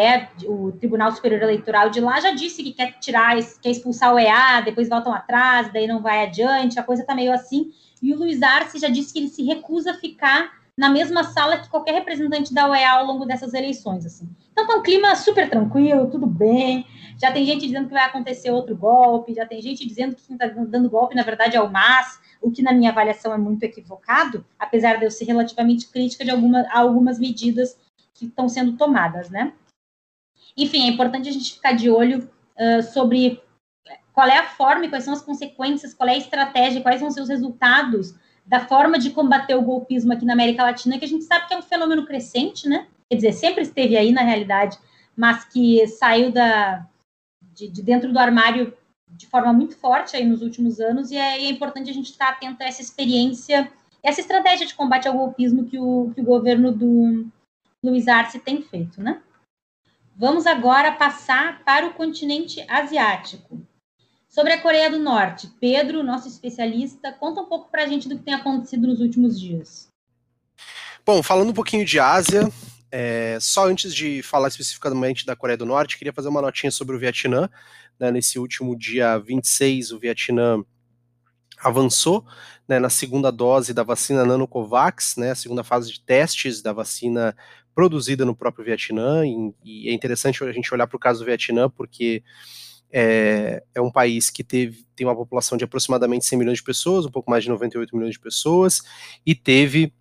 [0.48, 4.62] o Tribunal Superior Eleitoral de lá, já disse que quer tirar, quer expulsar o EA,
[4.62, 7.72] depois voltam atrás, daí não vai adiante, a coisa está meio assim.
[8.02, 11.58] E o Luiz Arce já disse que ele se recusa a ficar na mesma sala
[11.58, 14.28] que qualquer representante da UEA ao longo dessas eleições, assim.
[14.52, 16.88] Então tá um clima super tranquilo, tudo bem.
[17.20, 20.36] Já tem gente dizendo que vai acontecer outro golpe, já tem gente dizendo que quem
[20.36, 23.62] está dando golpe, na verdade, é o MAS, o que na minha avaliação é muito
[23.64, 27.78] equivocado, apesar de eu ser relativamente crítica de alguma, algumas medidas
[28.22, 29.54] que estão sendo tomadas, né?
[30.56, 33.42] Enfim, é importante a gente ficar de olho uh, sobre
[34.14, 37.10] qual é a forma e quais são as consequências, qual é a estratégia, quais vão
[37.10, 38.14] ser os resultados
[38.46, 41.54] da forma de combater o golpismo aqui na América Latina, que a gente sabe que
[41.54, 42.88] é um fenômeno crescente, né?
[43.10, 44.78] quer dizer, sempre esteve aí na realidade,
[45.16, 46.88] mas que saiu da,
[47.42, 48.74] de, de dentro do armário
[49.10, 52.30] de forma muito forte aí nos últimos anos, e é, é importante a gente estar
[52.30, 53.72] atento a essa experiência,
[54.04, 57.28] essa estratégia de combate ao golpismo que o, que o governo do
[57.84, 59.22] Luiz Arce tem feito, né?
[60.16, 63.60] Vamos agora passar para o continente asiático.
[64.30, 68.18] Sobre a Coreia do Norte, Pedro, nosso especialista, conta um pouco para a gente do
[68.18, 69.88] que tem acontecido nos últimos dias.
[71.06, 72.50] Bom, falando um pouquinho de Ásia,
[72.92, 76.96] é, só antes de falar especificamente da Coreia do Norte, queria fazer uma notinha sobre
[76.96, 77.50] o Vietnã.
[78.00, 80.64] Né, nesse último dia 26, o Vietnã
[81.64, 82.26] avançou
[82.68, 87.36] né, na segunda dose da vacina Nanocovax, né, a segunda fase de testes da vacina
[87.74, 91.26] produzida no próprio Vietnã, e, e é interessante a gente olhar para o caso do
[91.26, 92.24] Vietnã, porque
[92.92, 97.06] é, é, um país que teve, tem uma população de aproximadamente 100 milhões de pessoas,
[97.06, 98.82] um pouco mais de 98 milhões de pessoas,
[99.26, 99.94] e teve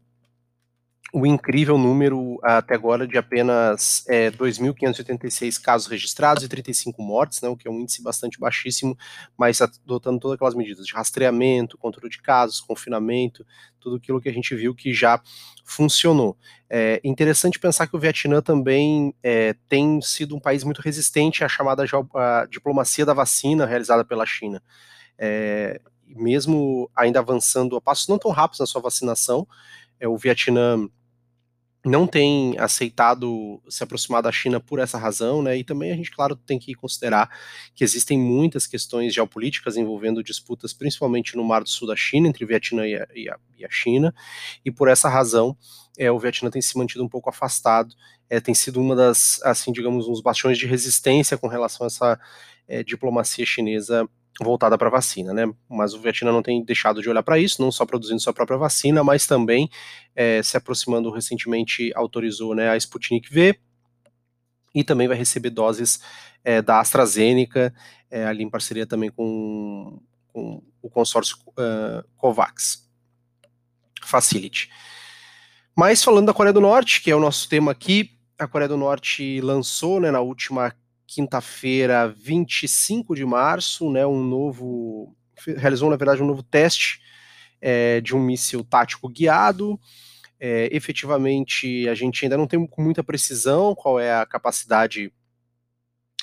[1.13, 7.49] o incrível número até agora de apenas é, 2.586 casos registrados e 35 mortes, né,
[7.49, 8.97] o que é um índice bastante baixíssimo,
[9.37, 13.45] mas adotando todas aquelas medidas de rastreamento, controle de casos, confinamento,
[13.81, 15.21] tudo aquilo que a gente viu que já
[15.65, 16.37] funcionou.
[16.69, 21.49] É interessante pensar que o Vietnã também é, tem sido um país muito resistente à
[21.49, 21.85] chamada
[22.49, 24.63] diplomacia da vacina realizada pela China.
[25.19, 29.47] É, mesmo ainda avançando a passos não tão rápidos na sua vacinação,
[29.99, 30.89] é, o Vietnã
[31.85, 35.57] não tem aceitado se aproximar da China por essa razão, né?
[35.57, 37.31] E também a gente, claro, tem que considerar
[37.75, 42.45] que existem muitas questões geopolíticas envolvendo disputas, principalmente no Mar do Sul da China, entre
[42.45, 44.15] Vietnã e a, e a, e a China,
[44.65, 45.57] e por essa razão
[45.99, 47.95] é, o Vietnã tem se mantido um pouco afastado,
[48.29, 52.21] é, tem sido uma das, assim, digamos, uns bastiões de resistência com relação a essa
[52.69, 54.09] é, diplomacia chinesa
[54.39, 55.51] voltada para vacina, né?
[55.69, 58.59] Mas o Vietnã não tem deixado de olhar para isso, não só produzindo sua própria
[58.59, 59.69] vacina, mas também
[60.15, 63.59] é, se aproximando recentemente autorizou, né, a Sputnik V
[64.75, 66.01] e também vai receber doses
[66.45, 67.75] é, da AstraZeneca,
[68.11, 72.89] é, ali em parceria também com, com o consórcio uh, COVAX
[74.03, 74.71] Facility.
[75.77, 78.77] Mas falando da Coreia do Norte, que é o nosso tema aqui, a Coreia do
[78.77, 80.75] Norte lançou, né, na última
[81.13, 85.13] quinta-feira, 25 de março, né, um novo,
[85.57, 87.01] realizou na verdade um novo teste
[87.61, 89.79] é, de um míssil tático guiado.
[90.39, 95.13] É, efetivamente, a gente ainda não tem com muita precisão qual é a capacidade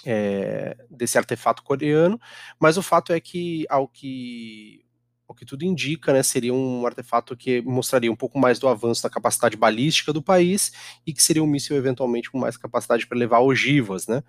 [0.06, 2.18] é, desse artefato coreano,
[2.58, 4.86] mas o fato é que, ao que
[5.28, 9.04] o que tudo indica, né, seria um artefato que mostraria um pouco mais do avanço
[9.04, 10.72] da capacidade balística do país
[11.06, 14.24] e que seria um míssil eventualmente com mais capacidade para levar ogivas, né,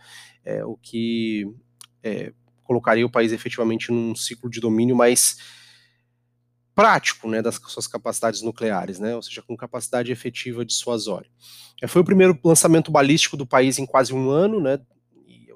[0.44, 1.46] é, o que
[2.02, 2.32] é,
[2.64, 5.38] colocaria o país efetivamente num ciclo de domínio mais
[6.74, 11.30] prático, né, das suas capacidades nucleares, né, ou seja, com capacidade efetiva dissuasória.
[11.80, 14.80] É, foi o primeiro lançamento balístico do país em quase um ano, né,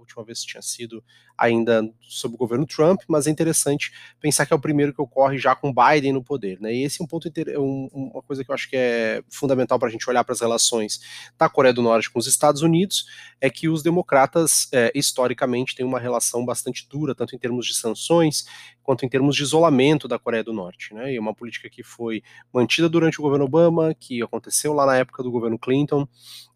[0.03, 1.03] última vez tinha sido
[1.37, 5.39] ainda sob o governo Trump, mas é interessante pensar que é o primeiro que ocorre
[5.39, 6.73] já com Biden no poder, né?
[6.73, 7.29] E esse é um ponto
[7.59, 10.41] um, uma coisa que eu acho que é fundamental para a gente olhar para as
[10.41, 11.01] relações
[11.39, 13.07] da Coreia do Norte com os Estados Unidos,
[13.41, 17.75] é que os democratas é, historicamente têm uma relação bastante dura, tanto em termos de
[17.75, 18.45] sanções
[18.83, 21.13] quanto em termos de isolamento da Coreia do Norte, né?
[21.13, 22.23] E é uma política que foi
[22.53, 26.07] mantida durante o governo Obama, que aconteceu lá na época do governo Clinton,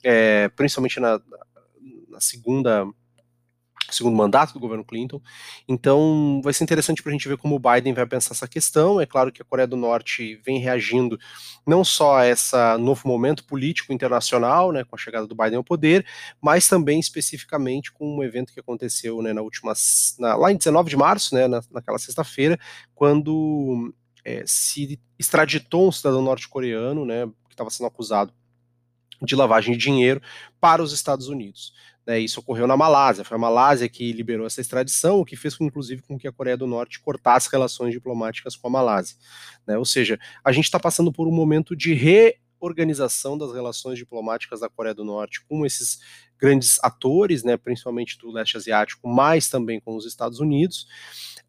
[0.02, 1.20] é, principalmente na,
[2.08, 2.86] na segunda
[3.90, 5.20] segundo mandato do governo Clinton.
[5.68, 9.00] Então, vai ser interessante para a gente ver como o Biden vai pensar essa questão.
[9.00, 11.18] É claro que a Coreia do Norte vem reagindo
[11.66, 15.64] não só a esse novo momento político internacional, né, com a chegada do Biden ao
[15.64, 16.06] poder,
[16.40, 19.72] mas também especificamente com um evento que aconteceu né, na última,
[20.18, 22.58] na, lá em 19 de março, né, na, naquela sexta-feira,
[22.94, 23.92] quando
[24.24, 28.32] é, se extraditou um cidadão norte-coreano, né, que estava sendo acusado
[29.22, 30.20] de lavagem de dinheiro
[30.60, 31.72] para os Estados Unidos.
[32.06, 35.56] Né, isso ocorreu na Malásia, foi a Malásia que liberou essa extradição, o que fez
[35.60, 39.16] inclusive com que a Coreia do Norte cortasse relações diplomáticas com a Malásia.
[39.66, 41.92] Né, ou seja, a gente está passando por um momento de
[42.60, 45.98] reorganização das relações diplomáticas da Coreia do Norte com esses
[46.38, 50.86] grandes atores, né, principalmente do leste asiático, mas também com os Estados Unidos.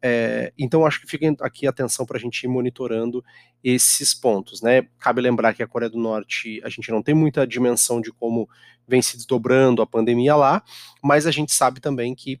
[0.00, 3.22] É, então, acho que fica aqui atenção para a gente ir monitorando
[3.62, 4.62] esses pontos.
[4.62, 4.82] Né?
[4.98, 8.48] Cabe lembrar que a Coreia do Norte, a gente não tem muita dimensão de como
[8.86, 10.62] vem se desdobrando a pandemia lá,
[11.02, 12.40] mas a gente sabe também que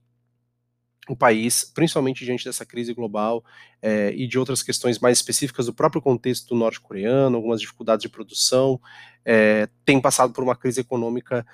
[1.08, 3.44] o país, principalmente diante dessa crise global
[3.80, 8.80] é, e de outras questões mais específicas do próprio contexto norte-coreano, algumas dificuldades de produção,
[9.24, 11.46] é, tem passado por uma crise econômica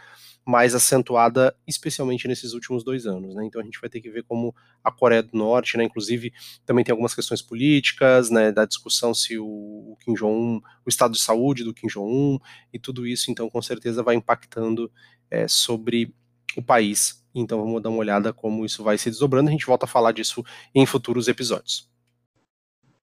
[0.46, 3.34] mais acentuada, especialmente nesses últimos dois anos.
[3.34, 3.46] Né?
[3.46, 6.32] Então a gente vai ter que ver como a Coreia do Norte, né, inclusive
[6.66, 11.12] também tem algumas questões políticas, né, da discussão se o, o Kim Jong-un, o estado
[11.12, 12.38] de saúde do Kim Jong-un
[12.72, 14.92] e tudo isso, então com certeza vai impactando
[15.30, 16.14] é, sobre
[16.56, 17.23] o país.
[17.34, 19.48] Então vamos dar uma olhada como isso vai se desdobrando.
[19.48, 21.88] A gente volta a falar disso em futuros episódios.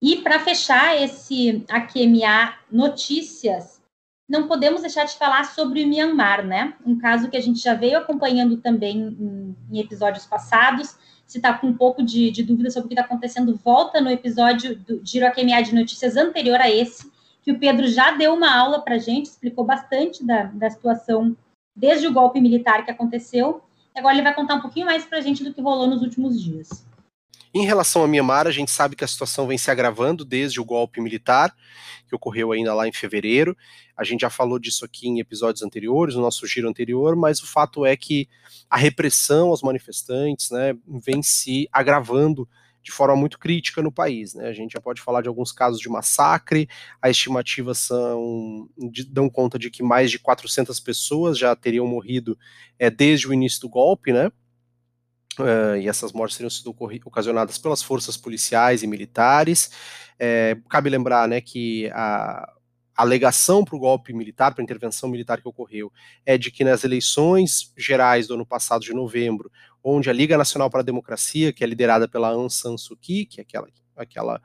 [0.00, 3.82] E para fechar esse AQMA Notícias,
[4.28, 6.74] não podemos deixar de falar sobre o Myanmar, né?
[6.84, 10.96] Um caso que a gente já veio acompanhando também em, episódios passados.
[11.26, 14.10] Se está com um pouco de, de, dúvida sobre o que está acontecendo, volta no
[14.10, 17.10] episódio do Giro AQMA de notícias anterior a esse,
[17.42, 21.36] que o Pedro já deu uma aula para a gente, explicou bastante da, da situação
[21.74, 23.62] desde o golpe militar que aconteceu.
[23.96, 26.40] Agora ele vai contar um pouquinho mais para a gente do que rolou nos últimos
[26.42, 26.84] dias.
[27.54, 30.64] Em relação a Mianmar, a gente sabe que a situação vem se agravando desde o
[30.64, 31.56] golpe militar,
[32.06, 33.56] que ocorreu ainda lá em fevereiro.
[33.96, 37.46] A gente já falou disso aqui em episódios anteriores, no nosso giro anterior, mas o
[37.46, 38.28] fato é que
[38.68, 42.46] a repressão aos manifestantes né, vem se agravando
[42.86, 44.32] de forma muito crítica no país.
[44.32, 44.46] Né?
[44.46, 46.68] A gente já pode falar de alguns casos de massacre,
[47.02, 52.38] as estimativas são, de, dão conta de que mais de 400 pessoas já teriam morrido
[52.78, 54.30] é, desde o início do golpe, né?
[55.38, 56.74] Uh, e essas mortes teriam sido
[57.04, 59.70] ocasionadas pelas forças policiais e militares.
[60.16, 62.50] É, cabe lembrar né, que a,
[62.96, 65.92] a alegação para o golpe militar, para a intervenção militar que ocorreu,
[66.24, 69.50] é de que nas eleições gerais do ano passado, de novembro,
[69.88, 73.26] onde a Liga Nacional para a Democracia, que é liderada pela Aung San Suu Kyi,
[73.26, 74.42] que é aquela, aquela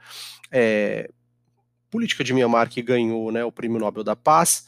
[0.51, 1.09] é,
[1.89, 4.67] política de Myanmar que ganhou né, o Prêmio Nobel da Paz,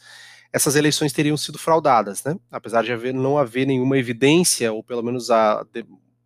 [0.52, 2.36] essas eleições teriam sido fraudadas, né?
[2.50, 5.64] apesar de haver, não haver nenhuma evidência, ou pelo menos a,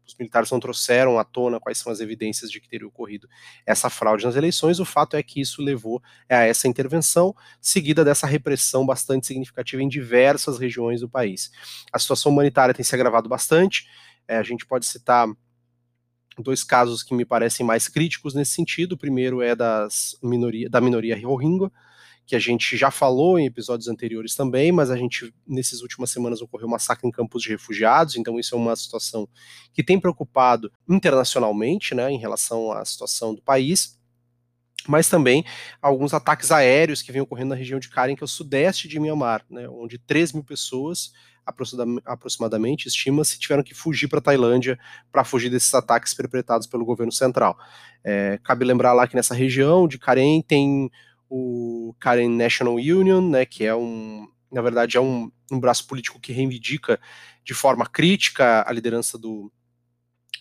[0.07, 3.28] os militares não trouxeram à tona quais são as evidências de que teria ocorrido
[3.66, 8.26] essa fraude nas eleições, o fato é que isso levou a essa intervenção, seguida dessa
[8.26, 11.51] repressão bastante significativa em diversas regiões do país.
[11.92, 13.86] A situação humanitária tem se agravado bastante,
[14.28, 15.26] é, a gente pode citar
[16.38, 18.92] dois casos que me parecem mais críticos nesse sentido.
[18.92, 21.70] O primeiro é das minoria, da minoria Rohingya,
[22.26, 26.42] que a gente já falou em episódios anteriores também, mas a gente, nessas últimas semanas,
[26.42, 29.26] ocorreu um massacre em campos de refugiados, então isso é uma situação
[29.72, 33.98] que tem preocupado internacionalmente, né, em relação à situação do país,
[34.86, 35.42] mas também
[35.80, 39.00] alguns ataques aéreos que vêm ocorrendo na região de Karen, que é o sudeste de
[39.00, 41.12] Myanmar, né, onde 3 mil pessoas
[42.05, 44.78] aproximadamente, estima-se, tiveram que fugir para a Tailândia
[45.11, 47.59] para fugir desses ataques perpetrados pelo governo central.
[48.05, 50.90] É, cabe lembrar lá que nessa região de Karen tem
[51.28, 56.20] o Karen National Union, né, que é um, na verdade, é um, um braço político
[56.20, 56.99] que reivindica
[57.44, 59.53] de forma crítica a liderança do,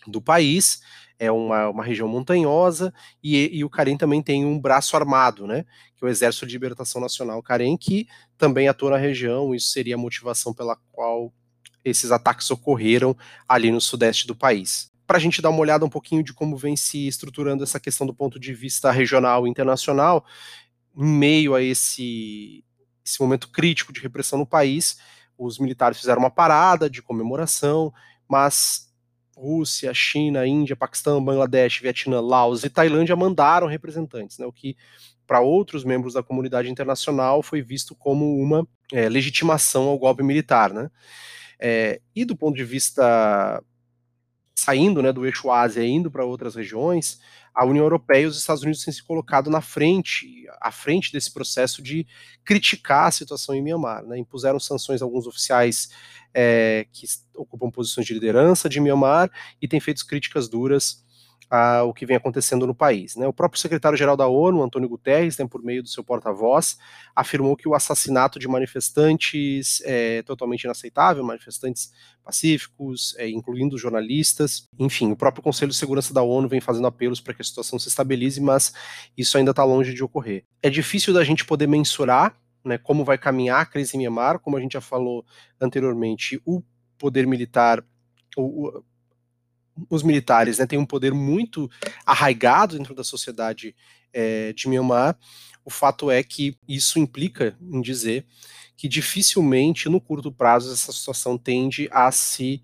[0.06, 0.80] do país,
[1.18, 2.92] é uma, uma região montanhosa,
[3.22, 5.64] e, e, o Karen também tem um braço armado, né,
[5.96, 8.06] que é o Exército de Libertação Nacional Karen, que
[8.36, 11.32] também atua na região, isso seria a motivação pela qual
[11.84, 13.16] esses ataques ocorreram
[13.48, 14.90] ali no sudeste do país.
[15.06, 18.06] Para a gente dar uma olhada um pouquinho de como vem se estruturando essa questão
[18.06, 20.24] do ponto de vista regional e internacional,
[20.96, 22.64] em meio a esse,
[23.04, 24.98] esse momento crítico de repressão no país,
[25.36, 27.92] os militares fizeram uma parada de comemoração,
[28.28, 28.87] mas
[29.38, 34.76] Rússia, China, Índia, Paquistão, Bangladesh, Vietnã, Laos e Tailândia mandaram representantes, né, o que
[35.26, 40.72] para outros membros da comunidade internacional foi visto como uma é, legitimação ao golpe militar.
[40.72, 40.90] Né?
[41.60, 43.62] É, e do ponto de vista
[44.56, 47.20] saindo né, do eixo Ásia indo para outras regiões,
[47.54, 51.32] a União Europeia e os Estados Unidos têm se colocado na frente, à frente desse
[51.32, 52.06] processo de
[52.44, 54.04] criticar a situação em Myanmar.
[54.04, 54.18] Né?
[54.18, 55.88] Impuseram sanções a alguns oficiais
[56.34, 59.30] é, que ocupam posições de liderança de Myanmar
[59.60, 61.04] e têm feito críticas duras
[61.50, 63.16] ao que vem acontecendo no país.
[63.16, 63.26] Né?
[63.26, 66.78] O próprio secretário-geral da ONU, Antônio Guterres, né, por meio do seu porta-voz,
[67.16, 71.90] afirmou que o assassinato de manifestantes é totalmente inaceitável, manifestantes
[72.22, 74.64] pacíficos, é, incluindo jornalistas.
[74.78, 77.78] Enfim, o próprio Conselho de Segurança da ONU vem fazendo apelos para que a situação
[77.78, 78.74] se estabilize, mas
[79.16, 80.44] isso ainda está longe de ocorrer.
[80.62, 84.56] É difícil da gente poder mensurar né, como vai caminhar a crise em Myanmar, como
[84.56, 85.24] a gente já falou
[85.58, 86.62] anteriormente, o
[86.98, 87.82] poder militar,
[88.36, 88.82] o,
[89.88, 91.70] os militares né, têm um poder muito
[92.04, 93.74] arraigado dentro da sociedade
[94.12, 95.18] é, de Myanmar.
[95.64, 98.26] O fato é que isso implica em dizer
[98.76, 102.62] que dificilmente no curto prazo essa situação tende a se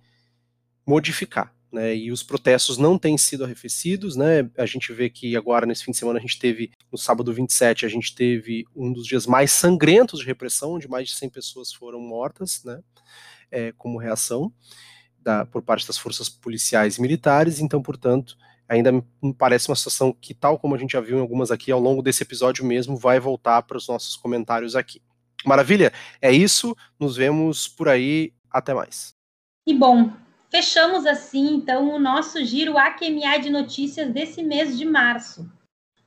[0.87, 1.53] modificar.
[1.73, 5.85] Né, e os protestos não têm sido arrefecidos, né, a gente vê que agora, nesse
[5.85, 9.27] fim de semana, a gente teve, no sábado 27, a gente teve um dos dias
[9.27, 12.81] mais sangrentos de repressão, onde mais de 100 pessoas foram mortas, né,
[13.51, 14.53] é, como reação,
[15.25, 18.37] da, por parte das forças policiais e militares, então, portanto,
[18.69, 21.73] ainda me parece uma situação que, tal como a gente já viu em algumas aqui,
[21.73, 25.01] ao longo desse episódio mesmo, vai voltar para os nossos comentários aqui.
[25.45, 25.93] Maravilha?
[26.21, 29.15] É isso, nos vemos por aí, até mais.
[29.67, 30.13] E bom,
[30.51, 35.51] fechamos assim, então, o nosso giro AQMA de notícias desse mês de março.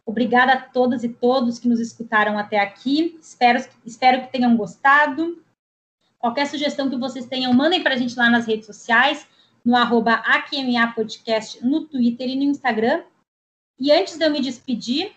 [0.06, 3.18] Obrigada a todas e todos que nos escutaram até aqui.
[3.22, 5.44] Espero, espero que tenham gostado.
[6.20, 9.28] Qualquer sugestão que vocês tenham, mandem para a gente lá nas redes sociais,
[9.64, 10.24] no arroba
[10.96, 13.04] Podcast, no Twitter e no Instagram.
[13.80, 15.12] E antes de eu me despedir,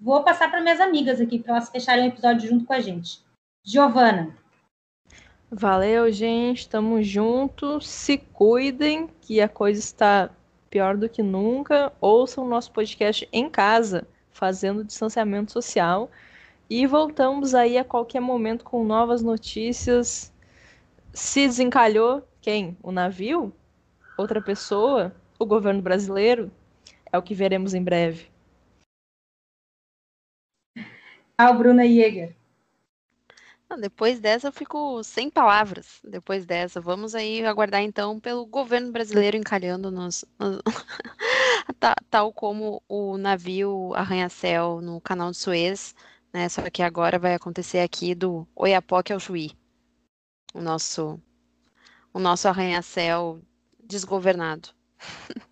[0.00, 3.20] vou passar para minhas amigas aqui, para elas fecharem o episódio junto com a gente.
[3.64, 4.34] Giovana.
[5.50, 6.68] Valeu, gente.
[6.68, 7.80] Tamo junto.
[7.80, 10.30] Se cuidem, que a coisa está
[10.70, 11.92] pior do que nunca.
[12.00, 16.10] Ouçam o nosso podcast em casa fazendo distanciamento social.
[16.68, 20.32] E voltamos aí a qualquer momento com novas notícias.
[21.16, 22.76] Se desencalhou quem?
[22.82, 23.50] O navio?
[24.18, 25.16] Outra pessoa?
[25.38, 26.52] O governo brasileiro?
[27.10, 28.28] É o que veremos em breve.
[31.38, 32.36] Ah, Bruna Jäger.
[33.80, 36.00] Depois dessa eu fico sem palavras.
[36.04, 40.60] Depois dessa, vamos aí aguardar então pelo governo brasileiro encalhando nos, nos
[42.10, 45.94] tal como o navio arranha-céu no canal de Suez,
[46.30, 46.46] né?
[46.50, 49.56] Só que agora vai acontecer aqui do Oiapoque ao Chuí.
[50.56, 51.20] O nosso
[52.14, 53.40] o nosso arranha-céu
[53.84, 54.70] desgovernado.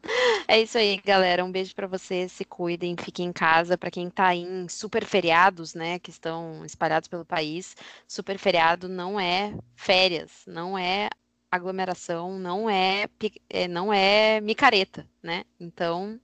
[0.47, 1.43] É isso aí, galera.
[1.43, 2.31] Um beijo para vocês.
[2.31, 3.79] Se cuidem, fiquem em casa.
[3.79, 7.75] Para quem está em super feriados, né, que estão espalhados pelo país,
[8.07, 11.09] super feriado não é férias, não é
[11.51, 13.07] aglomeração, não é,
[13.49, 15.45] é não é micareta, né?
[15.59, 16.21] Então,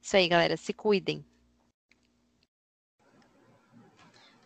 [0.00, 0.56] isso aí, galera.
[0.56, 1.24] Se cuidem.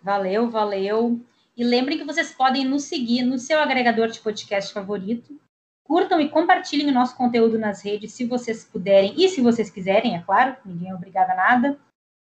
[0.02, 1.20] Valeu, valeu.
[1.56, 5.38] E lembrem que vocês podem nos seguir no seu agregador de podcast favorito
[5.84, 10.16] Curtam e compartilhem o nosso conteúdo nas redes, se vocês puderem e se vocês quiserem,
[10.16, 11.78] é claro, ninguém é obrigado a nada.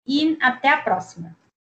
[0.07, 1.37] E até a próxima.